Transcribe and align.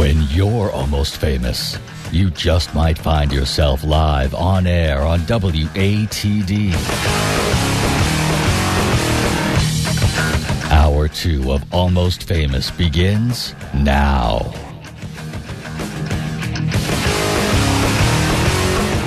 When 0.00 0.22
you're 0.30 0.70
almost 0.70 1.18
famous, 1.18 1.78
you 2.10 2.30
just 2.30 2.74
might 2.74 2.96
find 2.96 3.30
yourself 3.30 3.84
live 3.84 4.34
on 4.34 4.66
air 4.66 5.02
on 5.02 5.18
WATD. 5.20 6.72
Hour 10.70 11.06
two 11.08 11.52
of 11.52 11.62
Almost 11.70 12.22
Famous 12.22 12.70
begins 12.70 13.54
now. 13.74 14.50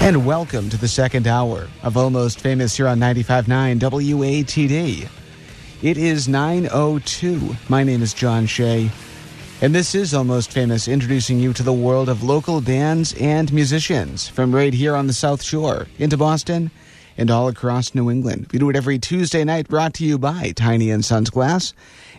And 0.04 0.28
welcome 0.28 0.70
to 0.70 0.78
the 0.78 0.88
second 0.88 1.26
hour 1.26 1.68
of 1.82 1.98
Almost 1.98 2.40
Famous 2.40 2.78
here 2.78 2.88
on 2.88 3.00
95.9 3.00 3.80
WATD. 3.80 5.10
It 5.82 5.98
is 5.98 6.28
9.02. 6.28 7.68
My 7.68 7.84
name 7.84 8.04
is 8.04 8.14
John 8.14 8.46
Shea. 8.46 8.92
And 9.64 9.74
this 9.74 9.96
is 9.96 10.14
Almost 10.14 10.52
Famous, 10.52 10.90
introducing 10.90 11.40
you 11.40 11.54
to 11.54 11.64
the 11.64 11.72
world 11.72 12.10
of 12.10 12.22
local 12.22 12.60
bands 12.60 13.16
and 13.18 13.54
musicians 13.54 14.28
from 14.28 14.54
right 14.54 14.74
here 14.74 14.94
on 14.94 15.08
the 15.08 15.14
South 15.14 15.42
Shore 15.42 15.88
into 15.98 16.18
Boston 16.18 16.70
and 17.18 17.32
all 17.32 17.48
across 17.48 17.96
New 17.96 18.12
England. 18.12 18.50
We 18.52 18.60
do 18.60 18.70
it 18.70 18.76
every 18.76 19.00
Tuesday 19.00 19.46
night, 19.46 19.70
brought 19.70 19.94
to 19.94 20.06
you 20.06 20.18
by 20.18 20.52
Tiny 20.52 20.92
and 20.92 21.06
Sons 21.06 21.30
Glass. 21.30 21.74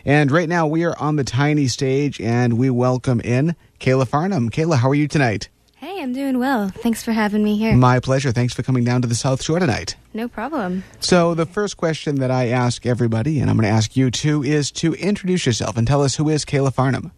And 0.05 0.31
right 0.31 0.49
now 0.49 0.65
we 0.65 0.85
are 0.85 0.97
on 0.97 1.17
the 1.17 1.23
Tiny 1.23 1.67
stage 1.67 2.19
and 2.19 2.53
we 2.57 2.71
welcome 2.71 3.19
in 3.19 3.55
Kala 3.79 4.07
Farnham. 4.07 4.49
Kala, 4.49 4.77
how 4.77 4.89
are 4.89 4.95
you 4.95 5.07
tonight? 5.07 5.49
Hey, 5.75 6.01
I'm 6.01 6.13
doing 6.13 6.39
well. 6.39 6.69
Thanks 6.69 7.03
for 7.03 7.11
having 7.11 7.43
me 7.43 7.59
here. 7.59 7.75
My 7.75 7.99
pleasure. 7.99 8.31
Thanks 8.31 8.55
for 8.55 8.63
coming 8.63 8.83
down 8.83 9.03
to 9.03 9.07
the 9.07 9.13
South 9.13 9.43
Shore 9.43 9.59
tonight. 9.59 9.95
No 10.15 10.27
problem. 10.27 10.83
So, 10.99 11.35
the 11.35 11.45
first 11.45 11.77
question 11.77 12.15
that 12.15 12.31
I 12.31 12.47
ask 12.47 12.87
everybody, 12.87 13.39
and 13.39 13.51
I'm 13.51 13.55
going 13.55 13.69
to 13.69 13.77
ask 13.77 13.95
you 13.95 14.09
too, 14.09 14.41
is 14.41 14.71
to 14.71 14.95
introduce 14.95 15.45
yourself 15.45 15.77
and 15.77 15.85
tell 15.85 16.01
us 16.01 16.15
who 16.15 16.27
is 16.27 16.43
Kala 16.43 16.71
Farnham. 16.71 17.11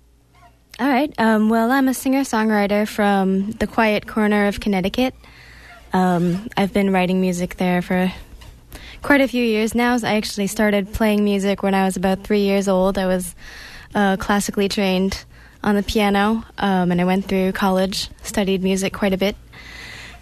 All 0.80 0.88
right. 0.88 1.12
Um, 1.18 1.50
well, 1.50 1.72
I'm 1.72 1.88
a 1.88 1.94
singer 1.94 2.22
songwriter 2.22 2.88
from 2.88 3.50
the 3.54 3.66
quiet 3.66 4.06
corner 4.06 4.46
of 4.46 4.60
Connecticut. 4.60 5.16
Um, 5.92 6.50
I've 6.56 6.72
been 6.72 6.94
writing 6.94 7.20
music 7.20 7.58
there 7.58 7.82
for 7.82 8.14
quite 9.02 9.22
a 9.22 9.28
few 9.28 9.44
years 9.44 9.74
now. 9.74 9.98
I 10.04 10.18
actually 10.18 10.46
started 10.46 10.94
playing 10.94 11.24
music 11.24 11.64
when 11.64 11.74
I 11.74 11.86
was 11.86 11.98
about 11.98 12.24
three 12.24 12.42
years 12.42 12.68
old. 12.68 13.00
I 13.00 13.08
was 13.08 13.34
uh, 13.96 14.18
classically 14.18 14.70
trained 14.70 15.26
on 15.64 15.74
the 15.74 15.82
piano, 15.82 16.46
um, 16.60 16.92
and 16.92 17.02
I 17.02 17.06
went 17.06 17.26
through 17.26 17.54
college, 17.54 18.10
studied 18.22 18.62
music 18.62 18.94
quite 18.94 19.14
a 19.14 19.18
bit 19.18 19.36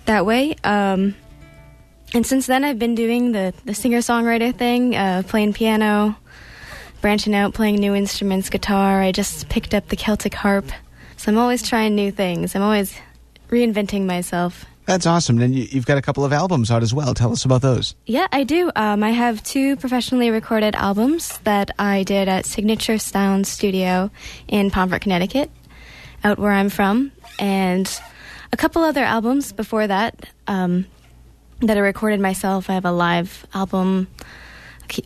that 0.06 0.25
way. 0.25 0.56
Um, 0.64 1.16
and 2.14 2.25
since 2.25 2.47
then, 2.47 2.64
I've 2.64 2.80
been 2.80 2.95
doing 2.95 3.34
the, 3.34 3.53
the 3.66 3.73
singer 3.73 3.97
songwriter 3.97 4.56
thing, 4.56 4.95
uh, 4.95 5.23
playing 5.28 5.52
piano, 5.52 6.16
branching 7.06 7.36
out, 7.36 7.53
playing 7.53 7.75
new 7.75 7.94
instruments, 7.94 8.50
guitar. 8.50 9.00
I 9.00 9.11
just 9.11 9.48
picked 9.48 9.75
up 9.75 9.89
the 9.89 9.95
Celtic 9.95 10.34
harp. 10.34 10.66
So 11.17 11.31
I'm 11.31 11.38
always 11.38 11.62
trying 11.62 11.94
new 11.94 12.12
things. 12.12 12.56
I'm 12.56 12.64
always 12.64 12.97
reinventing 13.47 14.08
myself. 14.08 14.66
That's 14.88 15.06
awesome. 15.06 15.39
And 15.39 15.53
you, 15.53 15.67
have 15.73 15.86
got 15.86 16.00
a 16.00 16.02
couple 16.02 16.25
of 16.25 16.34
albums 16.34 16.72
out 16.72 16.81
as 16.81 16.95
well. 16.95 17.14
Tell 17.14 17.31
us 17.31 17.45
about 17.45 17.62
those. 17.62 17.94
Yeah, 18.08 18.25
I 18.31 18.44
do. 18.44 18.72
Um, 18.75 19.03
I 19.03 19.12
have 19.12 19.44
two 19.44 19.75
professionally 19.75 20.31
recorded 20.31 20.73
albums 20.73 21.38
that 21.44 21.70
I 21.78 22.02
did 22.02 22.28
at 22.28 22.47
Signature 22.47 22.97
Sound 22.97 23.45
Studio 23.45 24.09
in 24.47 24.72
Pomfret, 24.72 25.02
Connecticut, 25.02 25.52
out 26.23 26.40
where 26.40 26.53
I'm 26.53 26.69
from, 26.69 27.12
and 27.38 28.02
a 28.52 28.58
couple 28.58 28.81
other 28.81 29.03
albums 29.03 29.52
before 29.52 29.86
that 29.86 30.28
um, 30.47 30.88
that 31.59 31.78
I 31.78 31.81
recorded 31.81 32.19
myself. 32.19 32.67
I 32.67 32.73
have 32.73 32.86
a 32.86 32.92
live 32.92 33.45
album, 33.53 34.08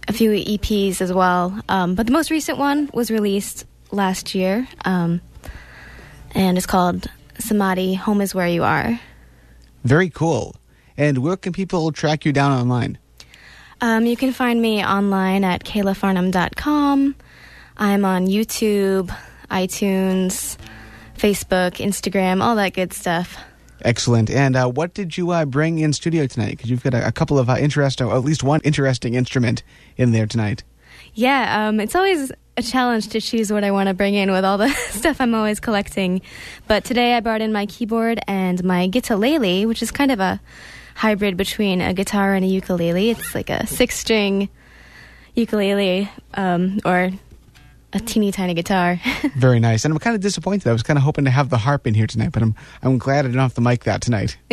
a 0.07 0.13
few 0.13 0.31
EPs 0.31 1.01
as 1.01 1.11
well. 1.11 1.59
Um, 1.69 1.95
but 1.95 2.05
the 2.05 2.11
most 2.11 2.31
recent 2.31 2.57
one 2.57 2.89
was 2.93 3.11
released 3.11 3.65
last 3.91 4.35
year, 4.35 4.67
um, 4.85 5.21
and 6.31 6.57
it's 6.57 6.67
called 6.67 7.07
Samadhi 7.39 7.95
Home 7.95 8.21
is 8.21 8.35
Where 8.35 8.47
You 8.47 8.63
Are. 8.63 8.99
Very 9.83 10.09
cool. 10.09 10.55
And 10.97 11.19
where 11.19 11.37
can 11.37 11.53
people 11.53 11.91
track 11.91 12.25
you 12.25 12.33
down 12.33 12.51
online? 12.51 12.97
Um, 13.81 14.05
you 14.05 14.17
can 14.17 14.33
find 14.33 14.61
me 14.61 14.83
online 14.83 15.45
at 15.45 15.63
kalafarnham.com. 15.63 17.15
I'm 17.77 18.03
on 18.03 18.27
YouTube, 18.27 19.15
iTunes, 19.49 20.57
Facebook, 21.17 21.77
Instagram, 21.77 22.43
all 22.43 22.57
that 22.57 22.73
good 22.73 22.91
stuff. 22.91 23.37
Excellent. 23.83 24.29
And 24.29 24.55
uh, 24.55 24.67
what 24.67 24.93
did 24.93 25.17
you 25.17 25.31
uh, 25.31 25.45
bring 25.45 25.79
in 25.79 25.93
studio 25.93 26.27
tonight? 26.27 26.51
Because 26.51 26.69
you've 26.69 26.83
got 26.83 26.93
a, 26.93 27.07
a 27.07 27.11
couple 27.11 27.39
of 27.39 27.49
uh, 27.49 27.55
interesting, 27.57 28.09
at 28.09 28.23
least 28.23 28.43
one 28.43 28.61
interesting 28.63 29.13
instrument 29.13 29.63
in 29.97 30.11
there 30.11 30.25
tonight. 30.25 30.63
Yeah, 31.13 31.67
um, 31.67 31.79
it's 31.79 31.95
always 31.95 32.31
a 32.57 32.61
challenge 32.61 33.07
to 33.09 33.21
choose 33.21 33.51
what 33.51 33.63
I 33.63 33.71
want 33.71 33.87
to 33.87 33.93
bring 33.93 34.15
in 34.15 34.31
with 34.31 34.43
all 34.43 34.57
the 34.57 34.69
stuff 34.89 35.21
I'm 35.21 35.33
always 35.33 35.59
collecting. 35.59 36.21
But 36.67 36.83
today 36.83 37.15
I 37.15 37.19
brought 37.21 37.41
in 37.41 37.51
my 37.51 37.65
keyboard 37.65 38.19
and 38.27 38.63
my 38.63 38.87
guitar-lele, 38.87 39.67
which 39.67 39.81
is 39.81 39.91
kind 39.91 40.11
of 40.11 40.19
a 40.19 40.39
hybrid 40.95 41.37
between 41.37 41.81
a 41.81 41.93
guitar 41.93 42.35
and 42.35 42.43
a 42.43 42.47
ukulele. 42.47 43.11
It's 43.11 43.33
like 43.33 43.49
a 43.49 43.65
six-string 43.65 44.49
ukulele 45.35 46.11
um, 46.33 46.79
or 46.83 47.11
a 47.93 47.99
teeny 47.99 48.31
tiny 48.31 48.53
guitar. 48.53 48.99
Very 49.35 49.59
nice. 49.59 49.85
And 49.85 49.93
I'm 49.93 49.99
kind 49.99 50.15
of 50.15 50.21
disappointed. 50.21 50.67
I 50.67 50.73
was 50.73 50.83
kind 50.83 50.97
of 50.97 51.03
hoping 51.03 51.25
to 51.25 51.31
have 51.31 51.49
the 51.49 51.57
harp 51.57 51.87
in 51.87 51.93
here 51.93 52.07
tonight, 52.07 52.31
but 52.31 52.43
I'm 52.43 52.55
I'm 52.81 52.97
glad 52.97 53.25
I 53.25 53.29
didn't 53.29 53.41
have 53.41 53.53
to 53.55 53.61
mic 53.61 53.83
that 53.85 54.01
tonight. 54.01 54.37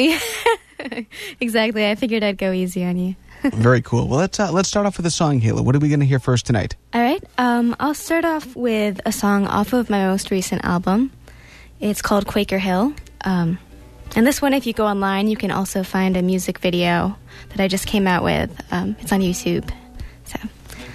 Yeah, 0.78 1.02
exactly. 1.41 1.88
I 1.88 1.94
figured 1.94 2.22
I'd 2.22 2.38
go 2.38 2.52
easy 2.52 2.84
on 2.84 2.98
you. 2.98 3.16
Very 3.42 3.80
cool. 3.82 4.08
Well, 4.08 4.19
let's 4.19 4.38
uh, 4.38 4.52
let's 4.52 4.69
start 4.69 4.86
off 4.86 4.97
with 4.98 5.06
a 5.06 5.10
song, 5.10 5.41
Kala. 5.41 5.62
What 5.62 5.74
are 5.74 5.78
we 5.78 5.88
going 5.88 6.00
to 6.00 6.06
hear 6.06 6.19
first 6.19 6.47
tonight? 6.47 6.76
All 6.92 7.00
right. 7.00 7.22
Um, 7.38 7.74
I'll 7.80 7.94
start 7.94 8.24
off 8.24 8.54
with 8.54 9.00
a 9.06 9.12
song 9.12 9.47
off 9.47 9.72
of 9.72 9.91
my 9.91 10.06
most 10.06 10.30
recent 10.30 10.64
album. 10.64 11.12
It's 11.80 12.03
called 12.03 12.26
Quaker 12.26 12.58
Hill. 12.58 12.92
Um, 13.22 13.58
and 14.14 14.26
this 14.26 14.41
one, 14.41 14.54
if 14.54 14.66
you 14.66 14.72
go 14.72 14.86
online, 14.86 15.28
you 15.28 15.36
can 15.36 15.50
also 15.50 15.82
find 15.82 16.16
a 16.16 16.22
music 16.22 16.58
video 16.58 17.16
that 17.50 17.60
I 17.60 17.68
just 17.68 17.86
came 17.86 18.06
out 18.06 18.22
with. 18.22 18.50
Um, 18.70 18.97
it's 19.00 19.12
on 19.12 19.20
YouTube. 19.20 19.70
So 20.24 20.38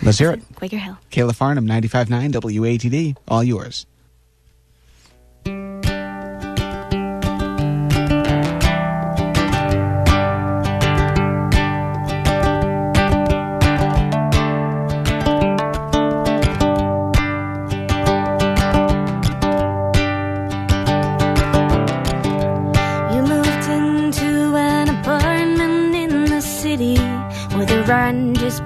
let's 0.04 0.18
hear 0.18 0.32
it. 0.32 0.42
Quaker 0.56 0.78
Hill. 0.78 0.98
Kala 1.12 1.34
Farnham, 1.34 1.68
95.9 1.68 2.32
WATD. 2.32 3.18
All 3.28 3.44
yours. 3.44 3.86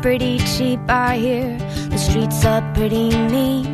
pretty 0.06 0.38
cheap, 0.58 0.80
I 0.88 1.18
hear. 1.18 1.58
The 1.90 1.98
streets 1.98 2.46
are 2.46 2.62
pretty 2.74 3.10
mean. 3.34 3.66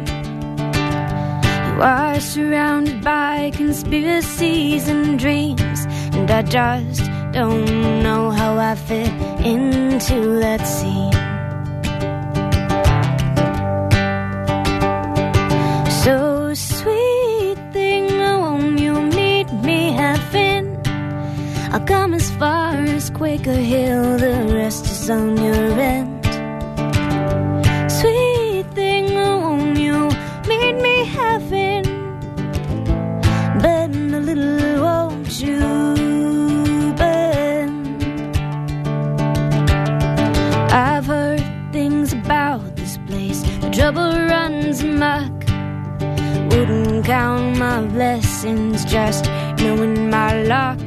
You 1.67 1.81
are 1.81 2.19
surrounded 2.19 3.03
by 3.03 3.51
conspiracies 3.53 4.87
and 4.87 5.19
dreams, 5.19 5.85
and 6.15 6.29
I 6.29 6.41
just 6.41 7.03
don't 7.33 8.03
know 8.03 8.31
how 8.31 8.57
I 8.57 8.75
fit 8.75 9.13
into 9.45 10.39
that 10.39 10.61
scene. 10.65 11.13
So 16.03 16.53
sweet 16.53 17.59
thing, 17.73 18.17
won't 18.17 18.79
you 18.79 18.93
meet 19.01 19.51
me 19.53 19.91
halfway? 19.91 20.41
I'll 21.71 21.85
come 21.85 22.13
as 22.13 22.31
far 22.31 22.73
as 22.75 23.09
Quaker 23.11 23.53
Hill, 23.71 24.17
the 24.17 24.53
rest 24.53 24.85
is 24.85 25.09
on 25.09 25.37
your 25.37 25.79
end. 25.79 26.10
My 47.61 47.79
blessings, 47.95 48.83
just 48.85 49.25
knowing 49.61 50.09
my 50.09 50.31
luck. 50.53 50.79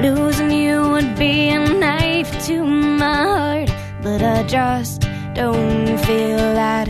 Losing 0.00 0.50
you 0.50 0.76
would 0.92 1.12
be 1.18 1.50
a 1.50 1.58
knife 1.82 2.32
to 2.46 2.64
my 2.64 3.18
heart, 3.32 3.70
but 4.02 4.22
I 4.22 4.42
just 4.44 5.02
don't 5.34 5.98
feel 6.06 6.56
at 6.76 6.88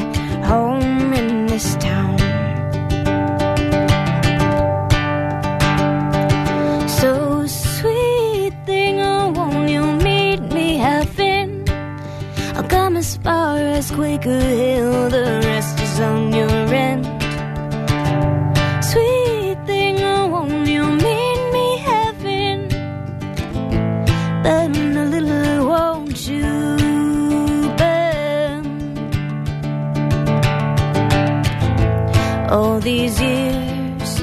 home 0.51 1.13
in 1.21 1.47
this 1.47 1.75
town. 1.89 2.19
So 7.01 7.11
sweet 7.47 8.55
thing, 8.67 9.01
oh, 9.01 9.33
won't 9.37 9.69
you 9.69 9.85
meet 10.09 10.43
me 10.57 10.77
halfway? 10.77 11.41
I'll 12.55 12.69
come 12.77 12.97
as 12.97 13.17
far 13.17 13.59
as 13.79 13.91
Quaker 13.91 14.41
Hill, 14.63 15.11
these 32.87 33.21
years 33.21 34.21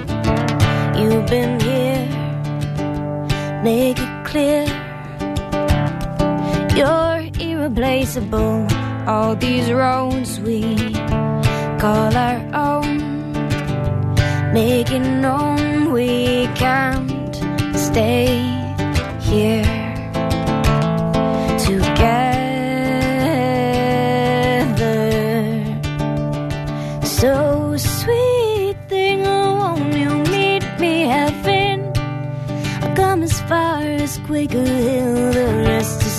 you've 0.98 1.28
been 1.28 1.60
here. 1.60 2.08
Make 3.62 4.00
it 4.00 4.26
clear 4.30 4.64
you're 6.78 7.30
irreplaceable. 7.46 8.66
All 9.06 9.36
these 9.36 9.70
roads 9.70 10.40
we 10.40 10.62
call 11.78 12.16
our 12.16 12.40
own, 12.70 13.34
make 14.54 14.90
it 14.92 15.08
known 15.24 15.92
we 15.92 16.48
can't 16.56 17.36
stay 17.76 18.28
here 19.30 19.66
together. 21.68 22.23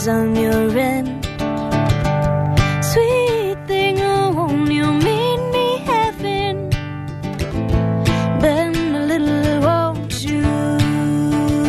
Is 0.04 0.08
on 0.08 0.36
your 0.36 0.76
end. 0.76 1.24
Sweet 2.84 3.56
thing, 3.66 3.98
oh, 4.02 4.32
won't 4.36 4.70
you 4.70 4.84
meet 4.92 5.50
me 5.50 5.78
heaven? 5.78 6.68
Bend 8.38 8.96
a 8.96 9.06
little, 9.06 9.60
won't 9.62 10.22
you 10.22 10.42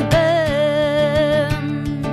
bend? 0.09 2.03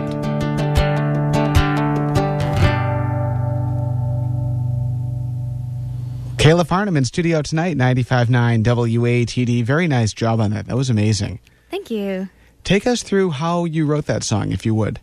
Kala 6.38 6.64
Farnham 6.64 6.96
in 6.96 7.04
studio 7.04 7.42
tonight, 7.42 7.76
95.9 7.76 8.62
WATD. 8.62 9.64
Very 9.64 9.88
nice 9.88 10.12
job 10.12 10.40
on 10.40 10.52
that. 10.52 10.66
That 10.68 10.76
was 10.76 10.88
amazing. 10.88 11.40
Thank 11.68 11.90
you. 11.90 12.28
Take 12.62 12.86
us 12.86 13.02
through 13.02 13.30
how 13.30 13.64
you 13.64 13.86
wrote 13.86 14.06
that 14.06 14.22
song, 14.22 14.52
if 14.52 14.64
you 14.64 14.72
would. 14.76 15.00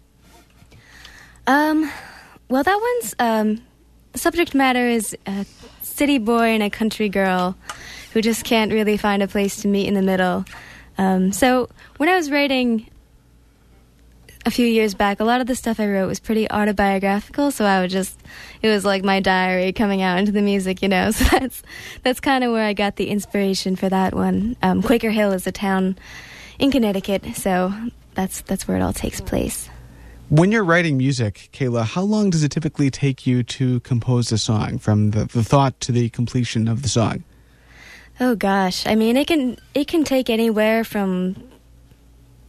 Um, 1.50 1.92
well, 2.48 2.62
that 2.62 2.80
one's 2.80 3.16
um, 3.18 3.62
subject 4.14 4.54
matter 4.54 4.88
is 4.88 5.18
a 5.26 5.48
city 5.82 6.20
boy 6.20 6.50
and 6.50 6.62
a 6.62 6.70
country 6.70 7.10
girl 7.10 7.58
who 8.14 8.22
just 8.22 8.44
can't 8.46 8.72
really 8.72 8.98
find 8.98 9.24
a 9.24 9.28
place 9.28 9.64
to 9.64 9.68
meet 9.68 9.88
in 9.88 9.96
the 9.96 10.04
middle. 10.04 10.46
Um, 11.00 11.32
so 11.32 11.68
when 11.98 12.08
I 12.08 12.16
was 12.16 12.30
writing 12.30 12.88
a 14.46 14.52
few 14.52 14.68
years 14.68 14.94
back, 14.94 15.20
a 15.20 15.24
lot 15.24 15.42
of 15.42 15.48
the 15.48 15.56
stuff 15.56 15.80
I 15.80 15.88
wrote 15.88 16.06
was 16.06 16.20
pretty 16.20 16.48
autobiographical. 16.52 17.50
So 17.50 17.66
I 17.66 17.82
would 17.82 17.90
just, 17.90 18.20
it 18.62 18.68
was 18.68 18.86
like 18.86 19.04
my 19.04 19.20
diary 19.20 19.74
coming 19.74 20.04
out 20.04 20.20
into 20.20 20.32
the 20.32 20.44
music, 20.44 20.84
you 20.84 20.88
know. 20.88 21.10
So 21.12 21.26
that's 21.32 21.64
that's 22.04 22.20
kind 22.20 22.44
of 22.44 22.52
where 22.52 22.64
I 22.64 22.74
got 22.74 22.96
the 22.96 23.10
inspiration 23.10 23.76
for 23.76 23.90
that 23.90 24.14
one. 24.14 24.56
Um, 24.62 24.84
Quaker 24.84 25.10
Hill 25.10 25.32
is 25.32 25.48
a 25.48 25.52
town 25.52 25.98
in 26.60 26.70
Connecticut, 26.70 27.26
so 27.36 27.74
that's 28.14 28.42
that's 28.42 28.68
where 28.68 28.78
it 28.78 28.82
all 28.82 28.94
takes 28.94 29.20
place. 29.20 29.69
When 30.30 30.52
you're 30.52 30.64
writing 30.64 30.98
music, 30.98 31.50
Kala, 31.54 31.84
how 31.84 32.04
long 32.04 32.30
does 32.30 32.44
it 32.44 32.52
typically 32.52 32.92
take 32.92 33.26
you 33.26 33.42
to 33.44 33.80
compose 33.80 34.32
a 34.32 34.38
song 34.38 34.78
from 34.78 35.10
the, 35.12 35.26
the 35.26 35.44
thought 35.44 35.80
to 35.82 35.92
the 35.92 36.10
completion 36.10 36.68
of 36.68 36.84
the 36.84 36.90
song? 36.90 37.24
Oh 38.20 38.36
gosh, 38.36 38.86
I 38.86 38.94
mean 38.94 39.18
it 39.18 39.26
can 39.26 39.58
it 39.74 39.88
can 39.88 40.04
take 40.04 40.30
anywhere 40.30 40.84
from 40.84 41.36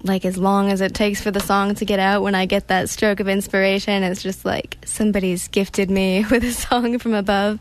like 0.03 0.27
as 0.27 0.37
long 0.37 0.71
as 0.71 0.83
it 0.83 0.95
takes 0.95 1.23
for 1.23 1.31
the 1.31 1.41
song 1.41 1.75
to 1.77 1.85
get 1.87 1.99
out 1.99 2.23
when 2.23 2.35
I 2.35 2.45
get 2.45 2.69
that 2.69 2.89
stroke 2.89 3.21
of 3.21 3.29
inspiration 3.29 4.03
it's 4.03 4.23
just 4.23 4.47
like 4.47 4.79
somebody's 4.85 5.49
gifted 5.49 5.91
me 5.91 6.25
with 6.31 6.43
a 6.43 6.53
song 6.53 6.99
from 6.99 7.15
above 7.15 7.61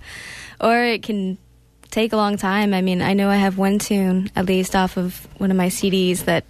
or 0.60 0.84
it 0.84 1.04
can 1.04 1.38
take 1.92 2.14
a 2.14 2.18
long 2.18 2.38
time. 2.38 2.74
I 2.74 2.82
mean, 2.82 3.02
I 3.02 3.14
know 3.14 3.30
I 3.30 3.38
have 3.38 3.58
one 3.58 3.80
tune 3.80 4.30
at 4.36 4.46
least 4.46 4.76
off 4.76 4.98
of 4.98 5.28
one 5.40 5.52
of 5.52 5.58
my 5.58 5.68
CDs 5.68 6.26
that 6.26 6.46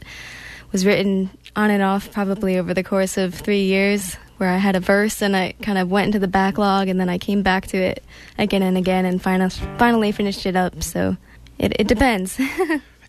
was 0.72 0.86
written 0.86 1.30
on 1.56 1.72
and 1.72 1.84
off 1.84 2.12
probably 2.12 2.57
over 2.57 2.74
the 2.74 2.84
course 2.84 3.18
of 3.18 3.34
3 3.34 3.62
years 3.62 4.16
where 4.38 4.50
I 4.50 4.57
had 4.57 4.75
a 4.75 4.80
verse 4.80 5.22
and 5.22 5.36
I 5.36 5.54
kind 5.62 5.78
of 5.78 5.92
went 5.92 6.07
into 6.07 6.19
the 6.19 6.28
backlog 6.28 6.88
and 6.88 7.00
then 7.00 7.10
I 7.10 7.18
came 7.18 7.42
back 7.42 7.68
to 7.68 7.78
it 7.78 8.04
again 8.38 8.63
and 8.63 8.78
again 8.78 9.06
and 9.06 9.22
final, 9.22 9.50
finally 9.50 10.12
finished 10.12 10.46
it 10.46 10.56
up. 10.56 10.81
So 10.81 11.18
it, 11.57 11.74
it 11.80 11.88
depends. 11.88 12.40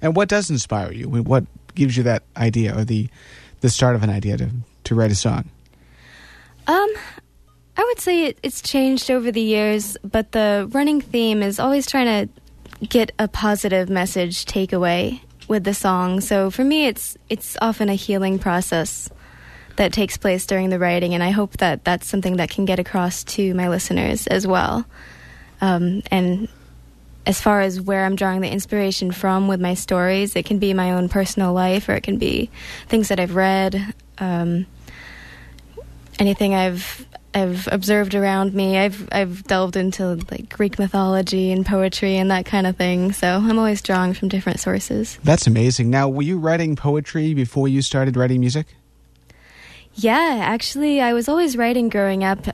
And 0.02 0.16
what 0.16 0.28
does 0.28 0.50
inspire 0.50 0.92
you? 0.92 1.08
What 1.08 1.44
gives 1.74 1.96
you 1.96 2.02
that 2.04 2.22
idea 2.36 2.76
or 2.76 2.84
the 2.84 3.08
the 3.60 3.68
start 3.68 3.94
of 3.94 4.02
an 4.02 4.10
idea 4.10 4.38
to, 4.38 4.50
to 4.84 4.94
write 4.94 5.10
a 5.10 5.14
song? 5.14 5.50
Um, 6.66 6.88
I 7.76 7.84
would 7.84 8.00
say 8.00 8.24
it, 8.24 8.38
it's 8.42 8.62
changed 8.62 9.10
over 9.10 9.30
the 9.30 9.42
years, 9.42 9.98
but 10.02 10.32
the 10.32 10.66
running 10.72 11.02
theme 11.02 11.42
is 11.42 11.60
always 11.60 11.86
trying 11.86 12.28
to 12.28 12.86
get 12.86 13.12
a 13.18 13.28
positive 13.28 13.90
message 13.90 14.46
takeaway 14.46 15.20
with 15.50 15.64
the 15.64 15.74
song. 15.74 16.20
So 16.20 16.50
for 16.50 16.64
me, 16.64 16.86
it's 16.86 17.18
it's 17.28 17.56
often 17.60 17.90
a 17.90 17.94
healing 17.94 18.38
process 18.38 19.10
that 19.76 19.92
takes 19.92 20.16
place 20.16 20.46
during 20.46 20.70
the 20.70 20.78
writing, 20.78 21.12
and 21.12 21.22
I 21.22 21.30
hope 21.30 21.56
that 21.58 21.84
that's 21.84 22.06
something 22.06 22.36
that 22.36 22.48
can 22.48 22.64
get 22.64 22.78
across 22.78 23.24
to 23.24 23.52
my 23.54 23.68
listeners 23.68 24.26
as 24.28 24.46
well. 24.46 24.86
Um, 25.60 26.02
and 26.10 26.48
as 27.26 27.40
far 27.40 27.60
as 27.60 27.80
where 27.80 28.04
I'm 28.06 28.16
drawing 28.16 28.40
the 28.40 28.48
inspiration 28.48 29.10
from 29.10 29.48
with 29.48 29.60
my 29.60 29.74
stories, 29.74 30.36
it 30.36 30.46
can 30.46 30.58
be 30.58 30.72
my 30.72 30.92
own 30.92 31.08
personal 31.08 31.52
life, 31.52 31.88
or 31.88 31.94
it 31.94 32.02
can 32.02 32.16
be 32.16 32.48
things 32.88 33.08
that 33.08 33.18
I've 33.18 33.34
read, 33.34 33.94
um, 34.18 34.66
anything 36.18 36.54
I've 36.54 37.06
I've 37.32 37.68
observed 37.70 38.14
around 38.14 38.54
me. 38.54 38.76
I've 38.78 39.08
I've 39.12 39.44
delved 39.44 39.76
into 39.76 40.18
like 40.30 40.48
Greek 40.48 40.78
mythology 40.78 41.52
and 41.52 41.64
poetry 41.64 42.16
and 42.16 42.30
that 42.30 42.44
kind 42.44 42.66
of 42.66 42.76
thing. 42.76 43.12
So 43.12 43.28
I'm 43.28 43.58
always 43.58 43.82
drawing 43.82 44.14
from 44.14 44.28
different 44.28 44.58
sources. 44.60 45.18
That's 45.22 45.46
amazing. 45.46 45.90
Now, 45.90 46.08
were 46.08 46.22
you 46.22 46.38
writing 46.38 46.74
poetry 46.74 47.34
before 47.34 47.68
you 47.68 47.82
started 47.82 48.16
writing 48.16 48.40
music? 48.40 48.66
Yeah, 49.94 50.38
actually, 50.42 51.00
I 51.00 51.12
was 51.12 51.28
always 51.28 51.56
writing 51.56 51.88
growing 51.88 52.24
up 52.24 52.46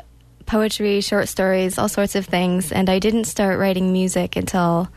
poetry, 0.47 1.01
short 1.01 1.29
stories, 1.29 1.79
all 1.79 1.89
sorts 1.89 2.15
of 2.15 2.27
things. 2.27 2.73
And 2.73 2.89
I 2.89 2.99
didn't 2.99 3.25
start 3.25 3.59
writing 3.59 3.93
music 3.93 4.37
until 4.37 4.89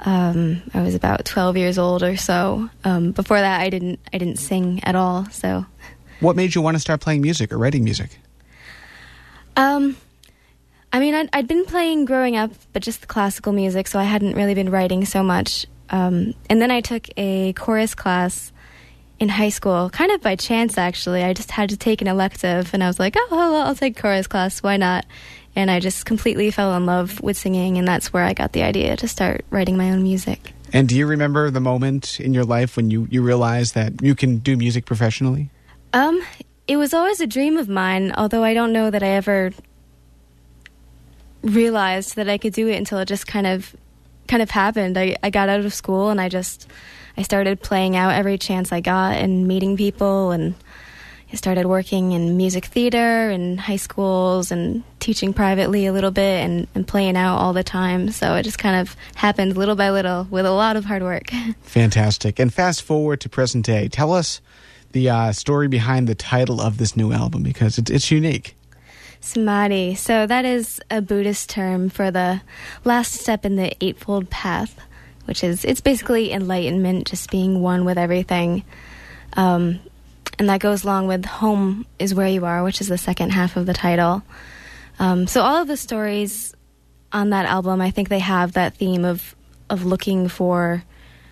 um, 0.00 0.62
I 0.72 0.82
was 0.82 0.94
about 0.94 1.24
12 1.24 1.56
years 1.56 1.78
old 1.78 2.02
or 2.02 2.16
so. 2.16 2.68
Um, 2.84 3.12
before 3.12 3.40
that, 3.40 3.60
I 3.60 3.70
didn't 3.70 4.00
I 4.12 4.18
didn't 4.18 4.36
sing 4.38 4.82
at 4.84 4.94
all. 4.94 5.26
So, 5.30 5.66
What 6.20 6.36
made 6.36 6.54
you 6.54 6.62
want 6.62 6.74
to 6.76 6.80
start 6.80 7.00
playing 7.00 7.22
music 7.22 7.52
or 7.52 7.58
writing 7.58 7.84
music? 7.84 8.18
Um, 9.56 9.96
I 10.92 11.00
mean, 11.00 11.14
I'd, 11.14 11.28
I'd 11.32 11.48
been 11.48 11.64
playing 11.64 12.04
growing 12.04 12.36
up, 12.36 12.52
but 12.72 12.82
just 12.82 13.00
the 13.00 13.06
classical 13.06 13.52
music, 13.52 13.88
so 13.88 13.98
I 13.98 14.04
hadn't 14.04 14.36
really 14.36 14.54
been 14.54 14.70
writing 14.70 15.04
so 15.04 15.22
much. 15.22 15.66
Um, 15.90 16.34
and 16.48 16.62
then 16.62 16.70
I 16.70 16.80
took 16.80 17.08
a 17.16 17.52
chorus 17.54 17.94
class 17.94 18.52
in 19.18 19.28
high 19.28 19.48
school, 19.48 19.90
kind 19.90 20.10
of 20.12 20.20
by 20.20 20.36
chance, 20.36 20.76
actually. 20.78 21.22
I 21.22 21.32
just 21.32 21.50
had 21.50 21.70
to 21.70 21.76
take 21.76 22.00
an 22.00 22.08
elective, 22.08 22.72
and 22.74 22.82
I 22.82 22.86
was 22.86 22.98
like, 22.98 23.14
oh, 23.16 23.28
well, 23.30 23.56
I'll 23.56 23.74
take 23.74 24.00
chorus 24.00 24.26
class. 24.26 24.62
Why 24.62 24.76
not? 24.76 25.06
And 25.56 25.70
I 25.70 25.78
just 25.80 26.04
completely 26.04 26.50
fell 26.50 26.76
in 26.76 26.86
love 26.86 27.20
with 27.20 27.36
singing, 27.36 27.78
and 27.78 27.86
that's 27.86 28.12
where 28.12 28.24
I 28.24 28.32
got 28.32 28.52
the 28.52 28.62
idea 28.62 28.96
to 28.96 29.08
start 29.08 29.44
writing 29.50 29.76
my 29.76 29.90
own 29.90 30.02
music. 30.02 30.52
And 30.72 30.88
do 30.88 30.96
you 30.96 31.06
remember 31.06 31.50
the 31.50 31.60
moment 31.60 32.18
in 32.18 32.34
your 32.34 32.44
life 32.44 32.76
when 32.76 32.90
you, 32.90 33.06
you 33.08 33.22
realized 33.22 33.74
that 33.74 34.02
you 34.02 34.16
can 34.16 34.38
do 34.38 34.56
music 34.56 34.86
professionally? 34.86 35.50
Um, 35.92 36.20
it 36.66 36.76
was 36.76 36.94
always 36.94 37.20
a 37.20 37.26
dream 37.26 37.56
of 37.56 37.68
mine, 37.68 38.12
although 38.16 38.44
I 38.44 38.54
don't 38.54 38.72
know 38.72 38.90
that 38.90 39.02
I 39.02 39.08
ever 39.08 39.52
realized 41.42 42.16
that 42.16 42.28
I 42.28 42.38
could 42.38 42.54
do 42.54 42.68
it 42.68 42.76
until 42.76 42.98
it 42.98 43.06
just 43.06 43.26
kind 43.26 43.46
of 43.46 43.76
kind 44.28 44.42
of 44.42 44.50
happened. 44.50 44.96
I, 44.96 45.16
I 45.22 45.30
got 45.30 45.48
out 45.48 45.60
of 45.60 45.74
school 45.74 46.08
and 46.08 46.20
I 46.20 46.28
just 46.28 46.66
I 47.16 47.22
started 47.22 47.60
playing 47.60 47.96
out 47.96 48.14
every 48.14 48.38
chance 48.38 48.72
I 48.72 48.80
got 48.80 49.16
and 49.16 49.46
meeting 49.46 49.76
people 49.76 50.30
and 50.30 50.54
I 51.32 51.36
started 51.36 51.66
working 51.66 52.12
in 52.12 52.36
music 52.36 52.66
theater 52.66 53.28
and 53.28 53.58
high 53.58 53.76
schools 53.76 54.52
and 54.52 54.84
teaching 55.00 55.32
privately 55.34 55.86
a 55.86 55.92
little 55.92 56.12
bit 56.12 56.44
and, 56.44 56.68
and 56.74 56.86
playing 56.86 57.16
out 57.16 57.38
all 57.38 57.52
the 57.52 57.64
time. 57.64 58.10
So 58.10 58.36
it 58.36 58.44
just 58.44 58.58
kind 58.58 58.80
of 58.80 58.96
happened 59.16 59.56
little 59.56 59.74
by 59.74 59.90
little 59.90 60.28
with 60.30 60.46
a 60.46 60.52
lot 60.52 60.76
of 60.76 60.84
hard 60.84 61.02
work. 61.02 61.30
Fantastic. 61.62 62.38
And 62.38 62.54
fast 62.54 62.82
forward 62.82 63.20
to 63.22 63.28
present 63.28 63.66
day. 63.66 63.88
Tell 63.88 64.12
us 64.12 64.40
the 64.94 65.10
uh, 65.10 65.32
story 65.32 65.68
behind 65.68 66.08
the 66.08 66.14
title 66.14 66.60
of 66.60 66.78
this 66.78 66.96
new 66.96 67.12
album 67.12 67.42
because 67.42 67.76
it's, 67.76 67.90
it's 67.90 68.10
unique. 68.10 68.56
Samadhi. 69.20 69.94
So 69.96 70.26
that 70.26 70.44
is 70.44 70.80
a 70.90 71.02
Buddhist 71.02 71.50
term 71.50 71.90
for 71.90 72.10
the 72.10 72.40
last 72.84 73.12
step 73.12 73.44
in 73.44 73.56
the 73.56 73.74
Eightfold 73.84 74.30
Path, 74.30 74.78
which 75.24 75.42
is 75.42 75.64
it's 75.64 75.80
basically 75.80 76.32
enlightenment, 76.32 77.08
just 77.08 77.30
being 77.30 77.60
one 77.60 77.84
with 77.84 77.98
everything. 77.98 78.64
Um, 79.34 79.80
and 80.38 80.48
that 80.48 80.60
goes 80.60 80.84
along 80.84 81.08
with 81.08 81.24
home 81.24 81.86
is 81.98 82.14
where 82.14 82.28
you 82.28 82.44
are, 82.44 82.62
which 82.62 82.80
is 82.80 82.88
the 82.88 82.98
second 82.98 83.30
half 83.30 83.56
of 83.56 83.66
the 83.66 83.74
title. 83.74 84.22
Um, 84.98 85.26
so 85.26 85.42
all 85.42 85.56
of 85.56 85.68
the 85.68 85.76
stories 85.76 86.54
on 87.12 87.30
that 87.30 87.46
album, 87.46 87.80
I 87.80 87.90
think 87.90 88.08
they 88.08 88.20
have 88.20 88.52
that 88.52 88.74
theme 88.74 89.04
of 89.04 89.34
of 89.70 89.84
looking 89.84 90.28
for 90.28 90.84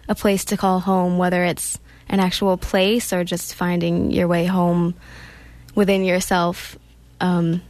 a 0.08 0.14
place 0.14 0.44
to 0.46 0.56
call 0.56 0.80
home, 0.80 1.18
whether 1.18 1.44
it's 1.44 1.78
an 2.12 2.20
actual 2.20 2.58
place 2.58 3.12
or 3.12 3.24
just 3.24 3.54
finding 3.54 4.12
your 4.12 4.28
way 4.28 4.44
home 4.44 4.94
within 5.74 6.04
yourself, 6.04 6.78
um, 7.20 7.62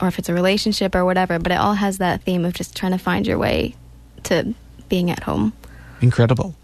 or 0.00 0.08
if 0.08 0.18
it's 0.18 0.28
a 0.28 0.34
relationship 0.34 0.94
or 0.94 1.04
whatever. 1.04 1.38
But 1.38 1.50
it 1.50 1.58
all 1.58 1.74
has 1.74 1.98
that 1.98 2.22
theme 2.22 2.44
of 2.44 2.52
just 2.52 2.76
trying 2.76 2.92
to 2.92 2.98
find 2.98 3.26
your 3.26 3.38
way 3.38 3.74
to 4.24 4.54
being 4.90 5.10
at 5.10 5.22
home. 5.22 5.54
Incredible. 6.02 6.54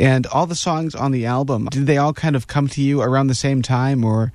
And 0.00 0.26
all 0.26 0.46
the 0.46 0.56
songs 0.56 0.94
on 0.94 1.12
the 1.12 1.26
album, 1.26 1.66
did 1.66 1.86
they 1.86 1.96
all 1.96 2.12
kind 2.12 2.36
of 2.36 2.48
come 2.48 2.68
to 2.68 2.82
you 2.82 3.00
around 3.00 3.28
the 3.28 3.34
same 3.34 3.62
time, 3.62 4.04
or 4.04 4.32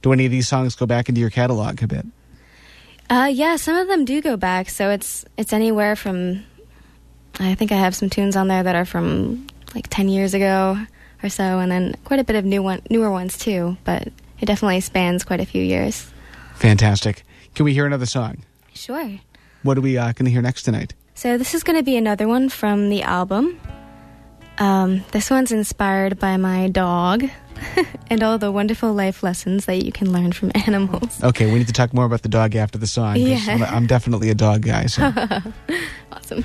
do 0.00 0.12
any 0.12 0.24
of 0.24 0.30
these 0.30 0.48
songs 0.48 0.74
go 0.74 0.86
back 0.86 1.08
into 1.08 1.20
your 1.20 1.30
catalog 1.30 1.82
a 1.82 1.86
bit? 1.86 2.06
Uh, 3.08 3.30
yeah, 3.32 3.56
some 3.56 3.76
of 3.76 3.86
them 3.86 4.04
do 4.04 4.20
go 4.20 4.36
back. 4.36 4.70
So 4.70 4.90
it's 4.90 5.24
it's 5.36 5.52
anywhere 5.52 5.94
from. 5.94 6.42
I 7.38 7.54
think 7.54 7.70
I 7.70 7.76
have 7.76 7.94
some 7.94 8.08
tunes 8.08 8.34
on 8.34 8.48
there 8.48 8.62
that 8.62 8.74
are 8.74 8.86
from 8.86 9.46
like 9.74 9.88
ten 9.88 10.08
years 10.08 10.32
ago 10.32 10.78
or 11.22 11.28
so, 11.28 11.58
and 11.58 11.70
then 11.70 11.94
quite 12.04 12.20
a 12.20 12.24
bit 12.24 12.36
of 12.36 12.44
new 12.44 12.62
one, 12.62 12.82
newer 12.90 13.10
ones 13.10 13.38
too. 13.38 13.76
But 13.84 14.08
it 14.40 14.46
definitely 14.46 14.80
spans 14.80 15.24
quite 15.24 15.40
a 15.40 15.46
few 15.46 15.62
years. 15.62 16.10
Fantastic. 16.54 17.22
Can 17.54 17.64
we 17.64 17.72
hear 17.72 17.86
another 17.86 18.06
song? 18.06 18.38
Sure. 18.74 19.18
What 19.62 19.78
are 19.78 19.80
we 19.80 19.96
uh, 19.98 20.12
going 20.12 20.26
to 20.26 20.30
hear 20.30 20.42
next 20.42 20.62
tonight? 20.62 20.94
So 21.14 21.38
this 21.38 21.54
is 21.54 21.62
going 21.62 21.78
to 21.78 21.82
be 21.82 21.96
another 21.96 22.28
one 22.28 22.48
from 22.48 22.88
the 22.90 23.02
album. 23.02 23.58
Um, 24.58 25.04
this 25.12 25.30
one's 25.30 25.52
inspired 25.52 26.18
by 26.18 26.36
my 26.36 26.68
dog 26.68 27.24
and 28.10 28.22
all 28.22 28.38
the 28.38 28.50
wonderful 28.52 28.92
life 28.92 29.22
lessons 29.22 29.66
that 29.66 29.84
you 29.84 29.92
can 29.92 30.12
learn 30.12 30.32
from 30.32 30.50
animals. 30.66 31.22
Okay, 31.22 31.46
we 31.50 31.58
need 31.58 31.66
to 31.66 31.72
talk 31.72 31.92
more 31.92 32.04
about 32.04 32.22
the 32.22 32.28
dog 32.28 32.54
after 32.54 32.78
the 32.78 32.86
song. 32.86 33.16
Yeah. 33.16 33.38
I'm, 33.48 33.62
I'm 33.62 33.86
definitely 33.86 34.30
a 34.30 34.34
dog 34.34 34.62
guy. 34.62 34.86
So. 34.86 35.12
Awesome. 36.12 36.44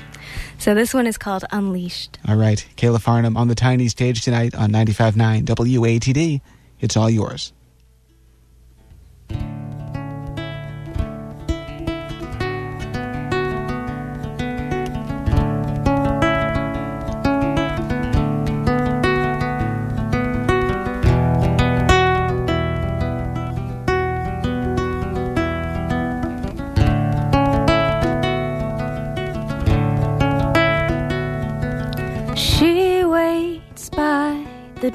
So 0.58 0.74
this 0.74 0.94
one 0.94 1.06
is 1.06 1.18
called 1.18 1.44
Unleashed. 1.50 2.18
all 2.28 2.36
right, 2.36 2.64
Kala 2.76 2.98
Farnham 3.00 3.36
on 3.36 3.48
the 3.48 3.54
tiny 3.54 3.88
stage 3.88 4.22
tonight 4.22 4.54
on 4.54 4.70
95.9 4.70 5.44
WATD. 5.44 6.40
It's 6.80 6.96
all 6.96 7.10
yours. 7.10 7.52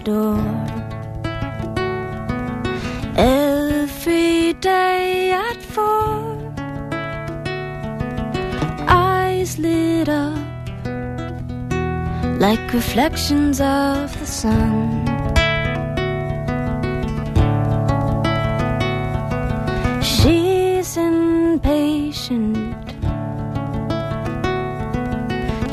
Door 0.04 0.40
every 3.16 4.54
day 4.54 5.32
at 5.32 5.58
four. 5.62 6.38
Eyes 8.88 9.58
lit 9.58 10.10
up 10.10 10.38
like 12.40 12.74
reflections 12.74 13.60
of 13.60 14.18
the 14.20 14.26
sun. 14.26 15.06
She's 20.02 20.98
impatient 20.98 22.88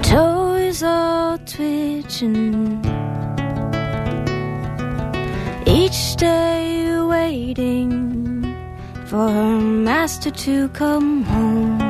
toes 0.02 0.82
all 0.82 1.38
twitching. 1.38 2.83
Each 5.94 6.16
day 6.16 7.00
waiting 7.02 8.42
for 9.06 9.28
her 9.30 9.60
master 9.60 10.32
to 10.32 10.68
come 10.70 11.22
home. 11.22 11.83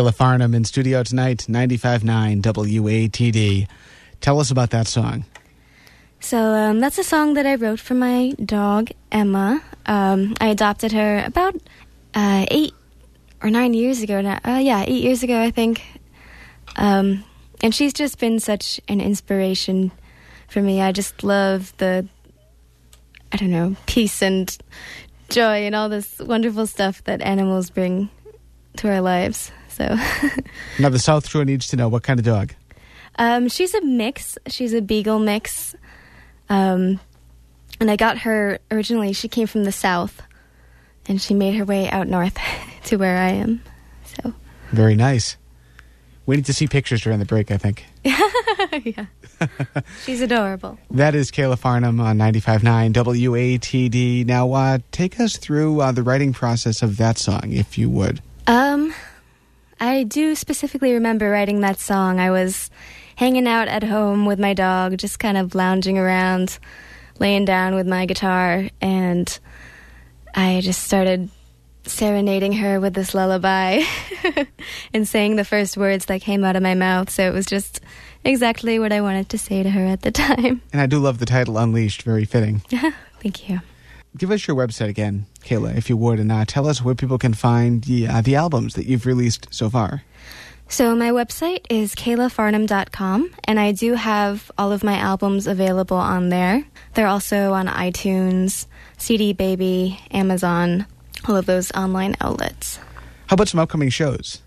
Kala 0.00 0.12
Farnham 0.12 0.54
in 0.54 0.64
studio 0.64 1.02
tonight, 1.02 1.44
95.9 1.46 2.40
WATD. 2.40 3.68
Tell 4.22 4.40
us 4.40 4.50
about 4.50 4.70
that 4.70 4.86
song. 4.86 5.26
So 6.20 6.38
um, 6.38 6.80
that's 6.80 6.96
a 6.96 7.04
song 7.04 7.34
that 7.34 7.44
I 7.44 7.56
wrote 7.56 7.80
for 7.80 7.92
my 7.92 8.34
dog 8.42 8.88
Emma. 9.12 9.62
Um, 9.84 10.36
I 10.40 10.46
adopted 10.46 10.92
her 10.92 11.22
about 11.26 11.54
uh, 12.14 12.46
eight 12.50 12.72
or 13.42 13.50
nine 13.50 13.74
years 13.74 14.00
ago 14.00 14.22
now. 14.22 14.40
Uh, 14.42 14.56
yeah, 14.56 14.84
eight 14.86 15.02
years 15.02 15.22
ago, 15.22 15.38
I 15.38 15.50
think. 15.50 15.82
Um, 16.76 17.22
and 17.62 17.74
she's 17.74 17.92
just 17.92 18.18
been 18.18 18.40
such 18.40 18.80
an 18.88 19.02
inspiration 19.02 19.92
for 20.48 20.62
me. 20.62 20.80
I 20.80 20.92
just 20.92 21.22
love 21.22 21.76
the, 21.76 22.08
I 23.32 23.36
don't 23.36 23.50
know, 23.50 23.76
peace 23.84 24.22
and 24.22 24.56
joy 25.28 25.66
and 25.66 25.74
all 25.74 25.90
this 25.90 26.18
wonderful 26.20 26.66
stuff 26.66 27.04
that 27.04 27.20
animals 27.20 27.68
bring 27.68 28.08
to 28.78 28.88
our 28.88 29.02
lives. 29.02 29.52
So. 29.70 29.96
Now, 30.78 30.88
the 30.88 30.98
South 30.98 31.28
Shore 31.28 31.44
needs 31.44 31.66
to 31.68 31.76
know 31.76 31.88
what 31.88 32.02
kind 32.02 32.18
of 32.18 32.24
dog. 32.24 32.54
Um, 33.16 33.48
she's 33.48 33.74
a 33.74 33.82
mix. 33.82 34.38
She's 34.46 34.72
a 34.72 34.80
beagle 34.80 35.18
mix. 35.18 35.74
Um, 36.48 36.98
and 37.80 37.90
I 37.90 37.96
got 37.96 38.18
her 38.18 38.58
originally. 38.70 39.12
She 39.12 39.28
came 39.28 39.46
from 39.46 39.64
the 39.64 39.72
south, 39.72 40.22
and 41.06 41.20
she 41.20 41.34
made 41.34 41.54
her 41.56 41.64
way 41.64 41.90
out 41.90 42.08
north 42.08 42.38
to 42.84 42.96
where 42.96 43.18
I 43.18 43.30
am. 43.30 43.62
So 44.04 44.34
Very 44.70 44.94
nice. 44.94 45.36
We 46.26 46.36
need 46.36 46.46
to 46.46 46.54
see 46.54 46.66
pictures 46.68 47.02
during 47.02 47.18
the 47.18 47.24
break, 47.24 47.50
I 47.50 47.56
think. 47.56 47.84
yeah, 48.04 49.06
she's 50.04 50.20
adorable. 50.20 50.78
That 50.90 51.14
is 51.14 51.30
Kala 51.30 51.56
Farnham 51.56 51.98
on 51.98 52.18
95.9 52.18 52.92
WATD. 52.92 54.26
Now, 54.26 54.52
uh, 54.52 54.78
take 54.92 55.18
us 55.18 55.36
through 55.36 55.80
uh, 55.80 55.92
the 55.92 56.02
writing 56.02 56.32
process 56.32 56.82
of 56.82 56.98
that 56.98 57.18
song, 57.18 57.52
if 57.52 57.76
you 57.76 57.90
would. 57.90 58.22
Um, 58.46 58.94
I 59.80 60.02
do 60.02 60.34
specifically 60.34 60.92
remember 60.92 61.30
writing 61.30 61.60
that 61.60 61.78
song. 61.78 62.20
I 62.20 62.30
was 62.30 62.70
hanging 63.16 63.48
out 63.48 63.68
at 63.68 63.82
home 63.82 64.26
with 64.26 64.38
my 64.38 64.54
dog, 64.54 64.98
just 64.98 65.18
kind 65.18 65.36
of 65.36 65.54
lounging 65.54 65.98
around, 65.98 66.58
laying 67.18 67.44
down 67.44 67.74
with 67.74 67.86
my 67.86 68.06
guitar, 68.06 68.68
and 68.80 69.38
I 70.34 70.60
just 70.62 70.82
started 70.82 71.30
serenading 71.84 72.52
her 72.52 72.78
with 72.78 72.94
this 72.94 73.14
lullaby 73.14 73.82
and 74.94 75.08
saying 75.08 75.36
the 75.36 75.44
first 75.44 75.76
words 75.76 76.06
that 76.06 76.20
came 76.20 76.44
out 76.44 76.56
of 76.56 76.62
my 76.62 76.74
mouth. 76.74 77.10
So 77.10 77.26
it 77.26 77.32
was 77.32 77.46
just 77.46 77.80
exactly 78.24 78.78
what 78.78 78.92
I 78.92 79.00
wanted 79.00 79.30
to 79.30 79.38
say 79.38 79.62
to 79.62 79.70
her 79.70 79.86
at 79.86 80.02
the 80.02 80.10
time. 80.10 80.60
And 80.72 80.80
I 80.80 80.86
do 80.86 80.98
love 80.98 81.18
the 81.18 81.26
title 81.26 81.58
Unleashed, 81.58 82.02
very 82.02 82.24
fitting. 82.24 82.58
Thank 83.20 83.48
you. 83.48 83.60
Give 84.16 84.30
us 84.32 84.46
your 84.48 84.56
website 84.56 84.88
again, 84.88 85.26
Kala, 85.44 85.70
if 85.72 85.88
you 85.88 85.96
would, 85.96 86.18
and 86.18 86.32
uh, 86.32 86.44
tell 86.44 86.66
us 86.66 86.82
where 86.82 86.94
people 86.96 87.16
can 87.16 87.32
find 87.32 87.84
the, 87.84 88.08
uh, 88.08 88.20
the 88.20 88.34
albums 88.34 88.74
that 88.74 88.86
you've 88.86 89.06
released 89.06 89.46
so 89.50 89.70
far. 89.70 90.02
So 90.68 90.94
my 90.94 91.10
website 91.10 91.66
is 91.68 91.94
kalafarnham.com, 91.94 93.34
and 93.44 93.58
I 93.58 93.72
do 93.72 93.94
have 93.94 94.50
all 94.56 94.72
of 94.72 94.84
my 94.84 94.96
albums 94.96 95.46
available 95.46 95.96
on 95.96 96.28
there. 96.28 96.64
They're 96.94 97.08
also 97.08 97.52
on 97.52 97.66
iTunes, 97.66 98.66
CD 98.96 99.32
Baby, 99.32 100.00
Amazon, 100.12 100.86
all 101.28 101.36
of 101.36 101.46
those 101.46 101.72
online 101.72 102.16
outlets. 102.20 102.78
How 103.26 103.34
about 103.34 103.48
some 103.48 103.60
upcoming 103.60 103.90
shows? 103.90 104.42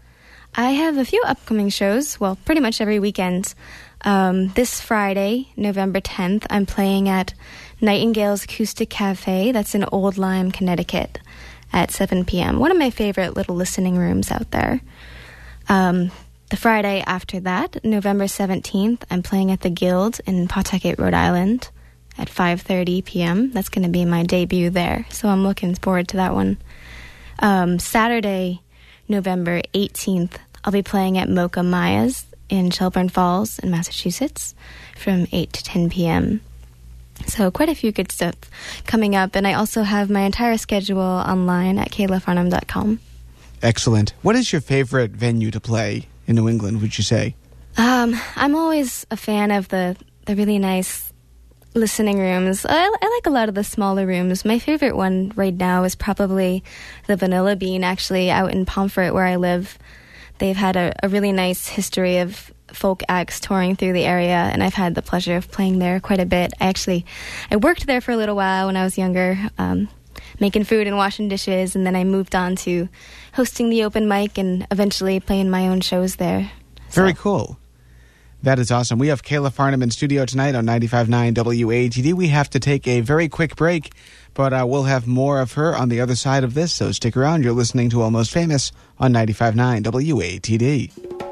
I 0.56 0.72
have 0.72 0.98
a 0.98 1.06
few 1.06 1.22
upcoming 1.26 1.70
shows, 1.70 2.20
well, 2.20 2.38
pretty 2.46 2.62
much 2.62 2.80
every 2.80 3.00
weekend. 3.00 3.54
Um, 4.02 4.50
this 4.50 4.80
Friday, 4.80 5.48
November 5.56 6.00
10th, 6.00 6.46
I'm 6.50 6.66
playing 6.66 7.10
at 7.10 7.34
Nightingale's 7.84 8.46
Acoustic 8.46 8.90
Cafe. 8.90 9.52
That's 9.52 9.76
in 9.76 9.84
Old 9.84 10.18
Lyme, 10.18 10.52
Connecticut, 10.52 11.20
at 11.74 11.92
7 11.92 12.24
p.m. 12.24 12.58
One 12.58 12.72
of 12.72 12.78
my 12.78 12.90
favorite 12.90 13.36
little 13.36 13.56
listening 13.56 13.98
rooms 13.98 14.32
out 14.32 14.52
there. 14.52 14.80
Um, 15.68 16.10
the 16.50 16.56
Friday 16.56 17.04
after 17.06 17.42
that, 17.42 17.84
November 17.84 18.24
17th, 18.24 19.04
I'm 19.12 19.22
playing 19.22 19.52
at 19.52 19.62
the 19.62 19.70
Guild 19.70 20.22
in 20.26 20.48
Pawtucket, 20.48 20.98
Rhode 20.98 21.14
Island 21.14 21.70
at 22.18 22.30
5:30 22.30 23.04
p.m. 23.04 23.52
That's 23.52 23.70
going 23.70 23.84
to 23.84 23.92
be 23.92 24.06
my 24.06 24.24
debut 24.24 24.70
there, 24.70 25.06
so 25.10 25.28
I'm 25.28 25.44
looking 25.44 25.76
forward 25.76 26.08
to 26.10 26.18
that 26.18 26.34
one. 26.34 26.58
Um, 27.40 27.80
Saturday, 27.80 28.62
November 29.10 29.62
18th, 29.74 30.36
I'll 30.64 30.72
be 30.72 30.84
playing 30.84 31.18
at 31.18 31.28
Mocha 31.28 31.64
Maya's 31.64 32.26
in 32.48 32.70
Shelburne 32.70 33.10
Falls 33.10 33.60
in 33.60 33.72
Massachusetts 33.72 34.56
from 34.96 35.28
8 35.34 35.52
to 35.52 35.64
10 35.64 35.90
p.m. 35.90 36.40
So 37.28 37.52
quite 37.52 37.70
a 37.70 37.76
few 37.76 37.92
good 37.92 38.12
stuff 38.12 38.36
coming 38.86 39.16
up, 39.16 39.36
and 39.36 39.48
I 39.48 39.54
also 39.54 39.84
have 39.84 40.10
my 40.10 40.22
entire 40.22 40.58
schedule 40.58 41.00
online 41.00 41.80
at 41.80 41.90
kalafarnham.com. 41.92 43.00
Excellent. 43.62 44.14
What 44.22 44.36
is 44.36 44.52
your 44.52 44.62
favorite 44.62 45.12
venue 45.12 45.50
to 45.52 45.60
play 45.60 46.08
in 46.28 46.36
New 46.36 46.50
England, 46.50 46.82
would 46.82 46.98
you 46.98 47.04
say? 47.04 47.36
Um, 47.78 48.16
I'm 48.36 48.56
always 48.56 49.06
a 49.10 49.18
fan 49.18 49.52
of 49.52 49.70
the, 49.70 49.96
the 50.26 50.36
really 50.36 50.60
nice 50.60 51.12
listening 51.74 52.20
rooms. 52.20 52.66
I, 52.66 52.76
I, 52.76 53.08
like 53.16 53.26
a 53.26 53.32
lot 53.32 53.50
of 53.50 53.56
the 53.56 53.64
smaller 53.64 54.06
rooms. 54.06 54.46
My 54.46 54.60
favorite 54.60 54.96
one 54.96 55.32
right 55.36 55.54
now 55.54 55.84
is 55.84 55.96
probably 55.96 56.64
the 57.08 57.16
Vanilla 57.16 57.56
Bean, 57.56 57.84
actually, 57.84 58.30
out 58.30 58.52
in 58.52 58.66
Pomfret, 58.66 59.14
where 59.14 59.26
I 59.26 59.38
live. 59.38 59.80
They've 60.40 60.56
had 60.56 60.76
a, 60.76 60.94
a 61.02 61.10
really 61.10 61.32
nice 61.32 61.68
history 61.68 62.18
of 62.18 62.52
folk 62.74 63.04
acts 63.08 63.40
touring 63.40 63.76
through 63.76 63.94
the 63.94 64.04
area, 64.04 64.36
and 64.36 64.64
I've 64.64 64.74
had 64.74 64.96
the 64.96 65.02
pleasure 65.02 65.36
of 65.36 65.50
playing 65.52 65.80
there 65.80 66.00
quite 66.00 66.20
a 66.20 66.26
bit. 66.26 66.54
I 66.60 66.68
actually 66.68 67.06
I 67.52 67.58
worked 67.58 67.86
there 67.86 68.02
for 68.02 68.12
a 68.12 68.18
little 68.18 68.36
while 68.36 68.68
when 68.68 68.78
I 68.78 68.84
was 68.84 68.98
younger, 68.98 69.38
um, 69.58 69.88
making 70.40 70.66
food 70.66 70.88
and 70.88 70.98
washing 70.98 71.28
dishes, 71.28 71.76
and 71.76 71.86
then 71.86 71.96
I 71.96 72.04
moved 72.04 72.36
on 72.36 72.56
to 72.58 72.90
hosting 73.34 73.70
the 73.70 73.84
open 73.84 74.08
mic 74.08 74.38
and 74.38 74.68
eventually 74.72 75.20
playing 75.20 75.50
my 75.50 75.68
own 75.68 75.82
shows 75.82 76.18
there. 76.18 76.52
So. 76.90 77.02
Very 77.02 77.14
cool. 77.14 77.58
That 78.44 78.60
is 78.60 78.72
awesome. 78.72 79.00
We 79.00 79.08
have 79.08 79.24
Kala 79.24 79.52
Farnham 79.52 79.82
in 79.82 79.90
studio 79.90 80.26
tonight 80.26 80.54
on 80.54 80.66
95.9 80.66 81.34
WATD. 81.34 82.14
We 82.14 82.28
have 82.28 82.50
to 82.50 82.60
take 82.60 82.86
a 82.90 83.00
very 83.00 83.30
quick 83.30 83.56
break, 83.56 83.94
but 84.34 84.52
uh, 84.52 84.66
we'll 84.68 84.84
have 84.84 85.08
more 85.08 85.40
of 85.40 85.54
her 85.54 85.74
on 85.74 85.88
the 85.88 86.02
other 86.02 86.16
side 86.16 86.44
of 86.44 86.54
this, 86.54 86.74
so 86.74 86.92
stick 86.92 87.16
around. 87.16 87.46
You're 87.46 87.54
listening 87.54 87.90
to 87.92 88.02
Almost 88.02 88.34
Famous 88.34 88.74
on 89.00 89.14
95.9 89.14 89.84
WATD. 89.84 91.23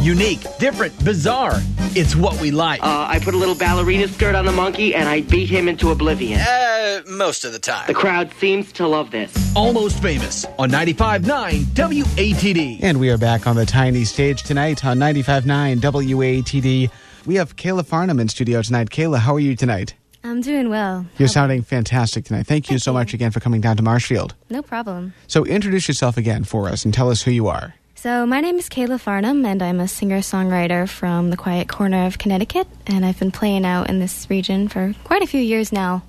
Unique, 0.00 0.44
different, 0.58 0.92
bizarre. 1.04 1.60
It's 1.94 2.16
what 2.16 2.40
we 2.40 2.50
like. 2.50 2.82
Uh, 2.82 3.06
I 3.08 3.18
put 3.18 3.34
a 3.34 3.36
little 3.36 3.54
ballerina 3.54 4.08
skirt 4.08 4.34
on 4.34 4.44
the 4.46 4.52
monkey 4.52 4.94
and 4.94 5.08
I 5.08 5.20
beat 5.22 5.48
him 5.50 5.68
into 5.68 5.90
oblivion. 5.90 6.40
Uh, 6.40 7.02
most 7.06 7.44
of 7.44 7.52
the 7.52 7.58
time. 7.58 7.86
The 7.86 7.94
crowd 7.94 8.32
seems 8.38 8.72
to 8.72 8.86
love 8.86 9.10
this. 9.10 9.32
Almost 9.54 10.00
famous 10.02 10.44
on 10.58 10.70
95.9 10.70 11.64
WATD. 11.66 12.78
And 12.82 12.98
we 12.98 13.10
are 13.10 13.18
back 13.18 13.46
on 13.46 13.56
the 13.56 13.66
tiny 13.66 14.04
stage 14.04 14.42
tonight 14.42 14.84
on 14.84 14.98
95.9 14.98 15.80
WATD. 15.80 16.90
We 17.26 17.34
have 17.36 17.56
Kala 17.56 17.84
Farnham 17.84 18.18
in 18.18 18.28
studio 18.28 18.62
tonight. 18.62 18.90
Kala, 18.90 19.18
how 19.18 19.34
are 19.34 19.40
you 19.40 19.54
tonight? 19.54 19.94
I'm 20.24 20.40
doing 20.40 20.68
well. 20.68 21.04
You're 21.18 21.28
sounding 21.28 21.62
fantastic 21.62 22.24
tonight. 22.24 22.46
Thank 22.46 22.70
you 22.70 22.78
so 22.78 22.92
much 22.92 23.12
again 23.12 23.32
for 23.32 23.40
coming 23.40 23.60
down 23.60 23.76
to 23.76 23.82
Marshfield. 23.82 24.34
No 24.50 24.62
problem. 24.62 25.14
So 25.26 25.44
introduce 25.44 25.88
yourself 25.88 26.16
again 26.16 26.44
for 26.44 26.68
us 26.68 26.84
and 26.84 26.94
tell 26.94 27.10
us 27.10 27.22
who 27.22 27.32
you 27.32 27.48
are. 27.48 27.74
So, 28.02 28.26
my 28.26 28.40
name 28.40 28.58
is 28.58 28.68
Kala 28.68 28.98
Farnham, 28.98 29.46
and 29.46 29.62
I'm 29.62 29.78
a 29.78 29.86
singer 29.86 30.22
songwriter 30.22 30.88
from 30.88 31.30
the 31.30 31.36
quiet 31.36 31.68
corner 31.68 32.06
of 32.06 32.18
Connecticut. 32.18 32.66
And 32.84 33.06
I've 33.06 33.20
been 33.20 33.30
playing 33.30 33.64
out 33.64 33.88
in 33.88 34.00
this 34.00 34.28
region 34.28 34.66
for 34.66 34.92
quite 35.04 35.22
a 35.22 35.26
few 35.28 35.40
years 35.40 35.70
now. 35.70 36.02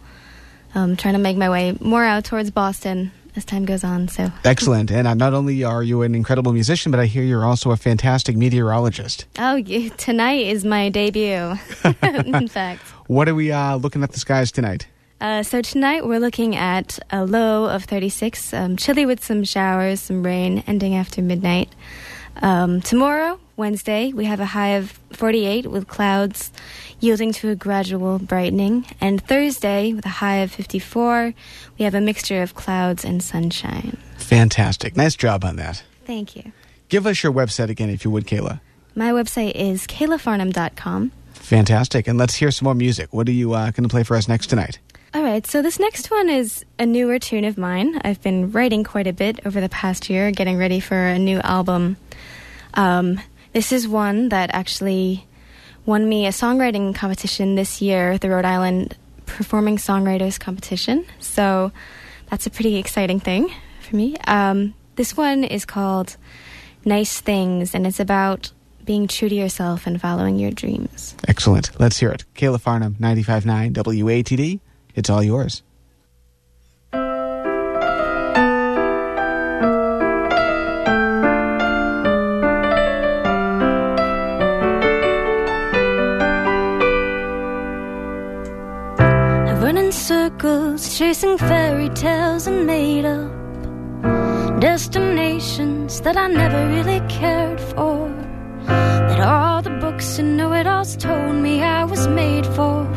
Um, 0.73 0.97
trying 0.97 1.13
to 1.13 1.19
make 1.19 1.37
my 1.37 1.51
way 1.51 1.77
more 1.79 2.03
out 2.03 2.25
towards 2.25 2.49
Boston 2.49 3.11
as 3.35 3.45
time 3.45 3.65
goes 3.65 3.83
on. 3.83 4.07
So 4.07 4.31
excellent. 4.43 4.89
And 4.89 5.07
uh, 5.07 5.13
not 5.13 5.35
only 5.35 5.63
are 5.63 5.83
you 5.83 6.01
an 6.01 6.15
incredible 6.15 6.51
musician, 6.51 6.91
but 6.91 6.99
I 6.99 7.05
hear 7.05 7.21
you're 7.21 7.45
also 7.45 7.69
a 7.69 7.77
fantastic 7.77 8.35
meteorologist. 8.35 9.27
Oh, 9.37 9.53
you, 9.53 9.91
tonight 9.91 10.47
is 10.47 10.65
my 10.65 10.89
debut. 10.89 11.53
in 12.01 12.47
fact, 12.47 12.81
what 13.05 13.29
are 13.29 13.35
we 13.35 13.51
uh, 13.51 13.75
looking 13.75 14.01
at 14.01 14.13
the 14.13 14.19
skies 14.19 14.51
tonight? 14.51 14.87
Uh, 15.23 15.41
so 15.41 15.61
tonight 15.61 16.05
we're 16.05 16.19
looking 16.19 16.53
at 16.53 16.99
a 17.09 17.25
low 17.25 17.63
of 17.63 17.85
36, 17.85 18.53
um, 18.53 18.75
chilly 18.75 19.05
with 19.05 19.23
some 19.23 19.45
showers, 19.45 20.01
some 20.01 20.21
rain, 20.21 20.61
ending 20.67 20.95
after 20.95 21.21
midnight. 21.21 21.69
Um, 22.41 22.81
tomorrow, 22.81 23.39
Wednesday, 23.55 24.11
we 24.11 24.25
have 24.25 24.41
a 24.41 24.45
high 24.45 24.71
of 24.75 24.99
48 25.13 25.67
with 25.67 25.87
clouds 25.87 26.51
yielding 26.99 27.31
to 27.33 27.49
a 27.51 27.55
gradual 27.55 28.19
brightening. 28.19 28.85
And 28.99 29.25
Thursday, 29.25 29.93
with 29.93 30.05
a 30.05 30.09
high 30.09 30.39
of 30.39 30.51
54, 30.51 31.33
we 31.79 31.85
have 31.85 31.95
a 31.95 32.01
mixture 32.01 32.41
of 32.41 32.53
clouds 32.53 33.05
and 33.05 33.23
sunshine. 33.23 33.95
Fantastic. 34.17 34.97
Nice 34.97 35.15
job 35.15 35.45
on 35.45 35.55
that. 35.55 35.83
Thank 36.03 36.35
you. 36.35 36.51
Give 36.89 37.07
us 37.07 37.23
your 37.23 37.31
website 37.31 37.69
again, 37.69 37.89
if 37.89 38.03
you 38.03 38.11
would, 38.11 38.27
Kala. 38.27 38.59
My 38.93 39.11
website 39.11 39.53
is 39.53 39.87
kalafarnham.com. 39.87 41.13
Fantastic. 41.31 42.09
And 42.09 42.17
let's 42.17 42.35
hear 42.35 42.51
some 42.51 42.65
more 42.65 42.75
music. 42.75 43.13
What 43.13 43.29
are 43.29 43.33
you 43.33 43.53
uh, 43.53 43.71
going 43.71 43.83
to 43.83 43.89
play 43.89 44.03
for 44.03 44.17
us 44.17 44.27
next 44.27 44.47
tonight? 44.47 44.79
All 45.15 45.21
right, 45.21 45.45
so 45.45 45.61
this 45.61 45.79
next 45.79 46.09
one 46.09 46.27
is 46.27 46.65
a 46.79 46.87
newer 46.87 47.19
tune 47.19 47.45
of 47.45 47.55
mine. 47.55 48.01
I've 48.03 48.19
been 48.23 48.51
writing 48.51 48.83
quite 48.83 49.05
a 49.05 49.13
bit 49.13 49.45
over 49.45 49.61
the 49.61 49.69
past 49.69 50.09
year, 50.09 50.31
getting 50.31 50.57
ready 50.57 50.79
for 50.79 50.97
a 50.97 51.19
new 51.19 51.39
album. 51.41 51.97
Um, 52.73 53.21
this 53.51 53.71
is 53.71 53.87
one 53.87 54.29
that 54.29 54.49
actually 54.53 55.27
won 55.85 56.09
me 56.09 56.25
a 56.25 56.29
songwriting 56.29 56.95
competition 56.95 57.53
this 57.53 57.79
year, 57.79 58.17
the 58.17 58.27
Rhode 58.27 58.45
Island 58.45 58.97
Performing 59.27 59.77
Songwriters 59.77 60.39
Competition. 60.39 61.05
So 61.19 61.71
that's 62.31 62.47
a 62.47 62.49
pretty 62.49 62.77
exciting 62.77 63.19
thing 63.19 63.53
for 63.81 63.95
me. 63.95 64.17
Um, 64.25 64.73
this 64.95 65.15
one 65.15 65.43
is 65.43 65.63
called 65.63 66.17
Nice 66.85 67.21
Things, 67.21 67.75
and 67.75 67.85
it's 67.85 67.99
about 67.99 68.51
being 68.83 69.07
true 69.07 69.29
to 69.29 69.35
yourself 69.35 69.85
and 69.85 70.01
following 70.01 70.39
your 70.39 70.49
dreams. 70.49 71.15
Excellent. 71.27 71.79
Let's 71.79 71.99
hear 71.99 72.09
it. 72.09 72.25
Kala 72.33 72.57
Farnham, 72.57 72.95
95.9 72.95 73.73
WATD. 73.73 74.59
It's 74.95 75.09
all 75.09 75.23
yours. 75.23 75.63
I've 89.49 89.63
run 89.63 89.77
in 89.77 89.91
circles, 89.91 90.97
chasing 90.97 91.37
fairy 91.37 91.89
tales 91.89 92.45
and 92.47 92.67
made 92.67 93.05
up 93.05 93.31
destinations 94.59 96.01
that 96.01 96.15
I 96.15 96.27
never 96.27 96.67
really 96.69 97.01
cared 97.09 97.59
for. 97.59 98.09
That 98.65 99.19
all 99.19 99.61
the 99.61 99.71
books 99.81 100.19
and 100.19 100.37
know 100.37 100.53
it 100.53 100.67
alls 100.67 100.95
told 100.95 101.35
me 101.35 101.61
I 101.61 101.83
was 101.83 102.07
made 102.07 102.45
for 102.45 102.87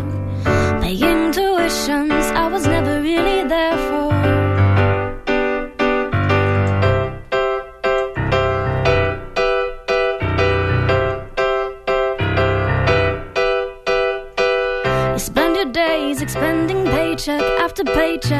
paying 0.81 1.26
I 1.69 2.47
was 2.47 2.65
never 2.65 3.03
really 3.03 3.43
there 3.49 3.77
for. 3.89 4.13
You 15.13 15.19
spend 15.19 15.57
your 15.57 15.73
days 15.73 16.23
expending 16.23 16.85
paycheck 16.85 17.43
after 17.59 17.83
paycheck, 17.83 18.31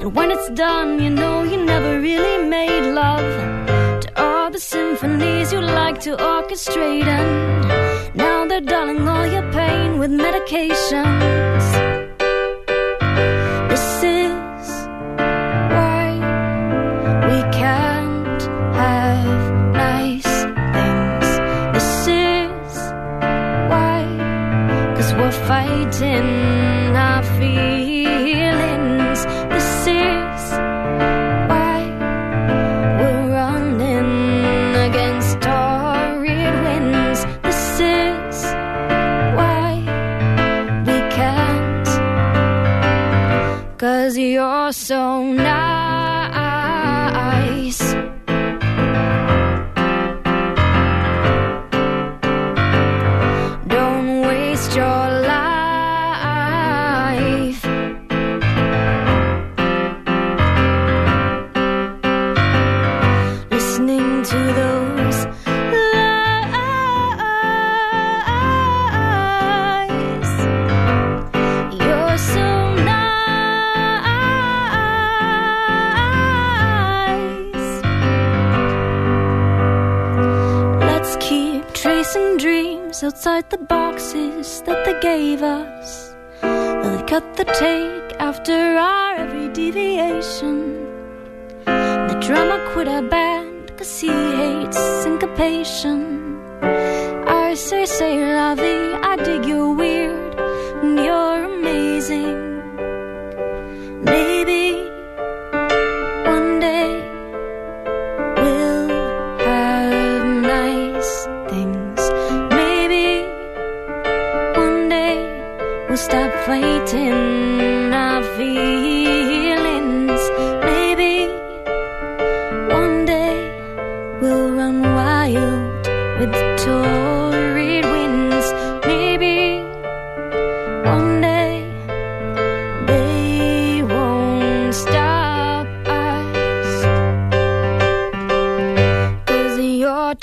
and 0.00 0.14
when 0.14 0.30
it's 0.30 0.48
done, 0.50 1.02
you 1.02 1.10
know 1.10 1.42
you 1.42 1.62
never 1.62 2.00
really 2.00 2.48
made 2.48 2.94
love. 2.94 4.00
To 4.00 4.08
all 4.16 4.50
the 4.50 4.58
symphonies 4.58 5.52
you 5.52 5.60
like 5.60 6.00
to 6.00 6.16
orchestrate, 6.16 7.04
and 7.04 8.16
now 8.16 8.46
they're 8.46 8.62
dulling 8.62 9.06
all 9.06 9.26
your 9.26 9.52
pain 9.52 9.98
with 9.98 10.10
medications. 10.10 11.97
Fighting 25.32 26.96
our 26.96 27.22
feelings. 27.38 27.87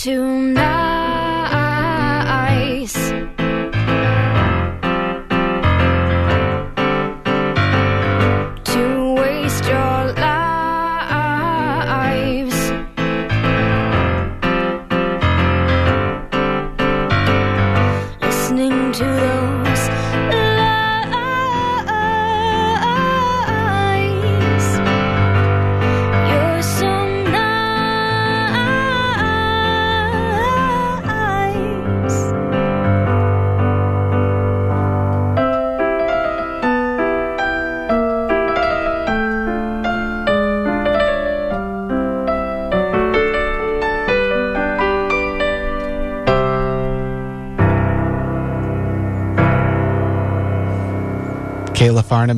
You're 0.05 0.54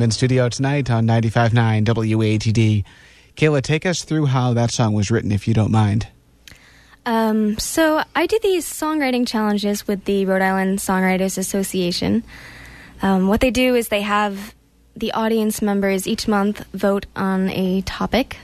In 0.00 0.12
studio 0.12 0.48
tonight 0.48 0.90
on 0.90 1.06
95.9 1.06 1.84
WATD. 1.84 2.84
Kala, 3.34 3.62
take 3.62 3.84
us 3.84 4.04
through 4.04 4.26
how 4.26 4.52
that 4.54 4.70
song 4.70 4.92
was 4.92 5.10
written, 5.10 5.32
if 5.32 5.48
you 5.48 5.54
don't 5.54 5.72
mind. 5.72 6.06
Um, 7.04 7.58
so 7.58 8.02
I 8.14 8.26
do 8.26 8.38
these 8.40 8.64
songwriting 8.64 9.26
challenges 9.26 9.88
with 9.88 10.04
the 10.04 10.24
Rhode 10.24 10.42
Island 10.42 10.78
Songwriters 10.78 11.36
Association. 11.36 12.22
Um, 13.02 13.26
what 13.26 13.40
they 13.40 13.50
do 13.50 13.74
is 13.74 13.88
they 13.88 14.02
have 14.02 14.54
the 14.94 15.12
audience 15.12 15.60
members 15.62 16.06
each 16.06 16.28
month 16.28 16.64
vote 16.72 17.06
on 17.16 17.48
a 17.48 17.82
topic, 17.82 18.36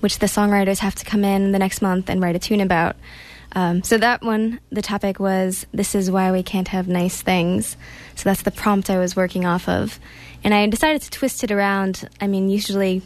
which 0.00 0.20
the 0.20 0.26
songwriters 0.26 0.78
have 0.78 0.94
to 0.96 1.04
come 1.04 1.24
in 1.24 1.50
the 1.50 1.58
next 1.58 1.82
month 1.82 2.08
and 2.08 2.20
write 2.22 2.36
a 2.36 2.40
tune 2.40 2.60
about. 2.60 2.94
Um, 3.52 3.82
so 3.82 3.96
that 3.98 4.22
one, 4.22 4.60
the 4.70 4.82
topic 4.82 5.18
was 5.18 5.66
"This 5.72 5.94
is 5.94 6.10
why 6.10 6.30
we 6.30 6.42
can't 6.42 6.68
have 6.68 6.88
nice 6.88 7.22
things." 7.22 7.76
So 8.14 8.28
that's 8.28 8.42
the 8.42 8.50
prompt 8.50 8.90
I 8.90 8.98
was 8.98 9.16
working 9.16 9.46
off 9.46 9.68
of, 9.68 9.98
and 10.46 10.54
I 10.54 10.64
decided 10.68 11.02
to 11.02 11.10
twist 11.10 11.42
it 11.42 11.50
around. 11.50 12.08
I 12.20 12.28
mean, 12.28 12.48
usually 12.48 13.02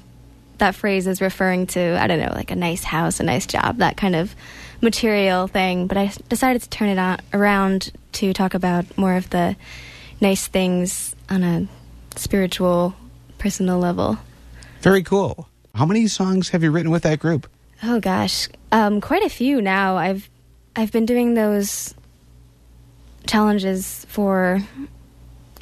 that 0.58 0.74
phrase 0.74 1.06
is 1.06 1.22
referring 1.22 1.68
to 1.68 1.98
I 1.98 2.06
don't 2.06 2.20
know, 2.20 2.32
like 2.34 2.50
a 2.50 2.54
nice 2.54 2.84
house, 2.84 3.18
a 3.18 3.22
nice 3.22 3.46
job, 3.46 3.78
that 3.78 3.96
kind 3.96 4.14
of 4.14 4.36
material 4.82 5.46
thing. 5.46 5.86
But 5.86 5.96
I 5.96 6.12
decided 6.28 6.60
to 6.60 6.68
turn 6.68 6.90
it 6.90 6.98
on, 6.98 7.18
around 7.32 7.92
to 8.12 8.34
talk 8.34 8.52
about 8.52 8.84
more 8.98 9.14
of 9.16 9.30
the 9.30 9.56
nice 10.20 10.48
things 10.48 11.16
on 11.30 11.42
a 11.42 11.66
spiritual, 12.14 12.94
personal 13.38 13.78
level. 13.78 14.18
Very 14.82 15.02
cool. 15.02 15.48
How 15.74 15.86
many 15.86 16.08
songs 16.08 16.50
have 16.50 16.62
you 16.62 16.70
written 16.70 16.90
with 16.90 17.04
that 17.04 17.20
group? 17.20 17.48
Oh 17.82 18.00
gosh, 18.00 18.48
um, 18.70 19.00
quite 19.00 19.24
a 19.24 19.30
few 19.30 19.62
now. 19.62 19.96
I've 19.96 20.28
I've 20.76 20.92
been 20.92 21.06
doing 21.06 21.32
those 21.32 21.94
challenges 23.26 24.04
for 24.10 24.62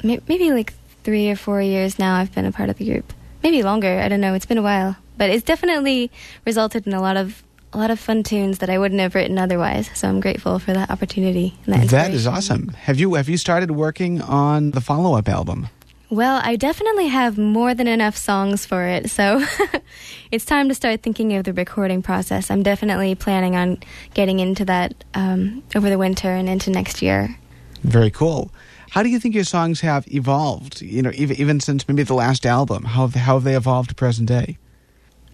maybe 0.03 0.51
like 0.51 0.73
three 1.03 1.29
or 1.29 1.35
four 1.35 1.61
years 1.61 1.99
now. 1.99 2.15
I've 2.15 2.33
been 2.33 2.45
a 2.45 2.51
part 2.51 2.69
of 2.69 2.77
the 2.77 2.85
group, 2.85 3.13
maybe 3.43 3.63
longer. 3.63 3.99
I 3.99 4.07
don't 4.07 4.21
know. 4.21 4.33
It's 4.33 4.45
been 4.45 4.57
a 4.57 4.63
while, 4.63 4.95
but 5.17 5.29
it's 5.29 5.43
definitely 5.43 6.11
resulted 6.45 6.87
in 6.87 6.93
a 6.93 7.01
lot 7.01 7.17
of 7.17 7.43
a 7.71 7.77
lot 7.77 7.91
of 7.91 7.99
fun 7.99 8.23
tunes 8.23 8.59
that 8.59 8.69
I 8.69 8.79
wouldn't 8.79 8.99
have 8.99 9.13
written 9.13 9.37
otherwise. 9.37 9.89
So 9.93 10.09
I'm 10.09 10.19
grateful 10.19 10.57
for 10.57 10.73
that 10.73 10.89
opportunity. 10.89 11.55
That, 11.67 11.87
That 11.89 12.11
is 12.11 12.25
awesome. 12.25 12.69
Have 12.69 12.99
you 12.99 13.13
have 13.15 13.29
you 13.29 13.37
started 13.37 13.71
working 13.71 14.21
on 14.21 14.71
the 14.71 14.81
follow 14.81 15.17
up 15.17 15.29
album? 15.29 15.67
Well, 16.11 16.41
I 16.43 16.55
definitely 16.55 17.07
have 17.07 17.37
more 17.37 17.75
than 17.75 17.87
enough 17.87 18.17
songs 18.17 18.65
for 18.65 18.87
it, 18.87 19.11
so 19.11 19.45
it's 20.31 20.43
time 20.43 20.67
to 20.69 20.73
start 20.73 21.03
thinking 21.03 21.35
of 21.35 21.43
the 21.43 21.53
recording 21.53 22.01
process. 22.01 22.49
I'm 22.49 22.63
definitely 22.63 23.13
planning 23.13 23.55
on 23.55 23.77
getting 24.15 24.39
into 24.39 24.65
that 24.65 24.95
um, 25.13 25.61
over 25.75 25.87
the 25.87 25.99
winter 25.99 26.29
and 26.29 26.49
into 26.49 26.71
next 26.71 27.03
year. 27.03 27.37
Very 27.83 28.09
cool. 28.09 28.51
How 28.91 29.03
do 29.03 29.09
you 29.09 29.19
think 29.19 29.35
your 29.35 29.43
songs 29.43 29.81
have 29.81 30.05
evolved? 30.13 30.81
You 30.81 31.01
know, 31.01 31.11
even 31.15 31.35
even 31.37 31.59
since 31.59 31.87
maybe 31.87 32.03
the 32.03 32.13
last 32.15 32.45
album, 32.45 32.83
how 32.83 33.01
have, 33.07 33.15
how 33.15 33.33
have 33.35 33.43
they 33.43 33.55
evolved 33.55 33.89
to 33.89 33.95
present 33.95 34.27
day, 34.27 34.57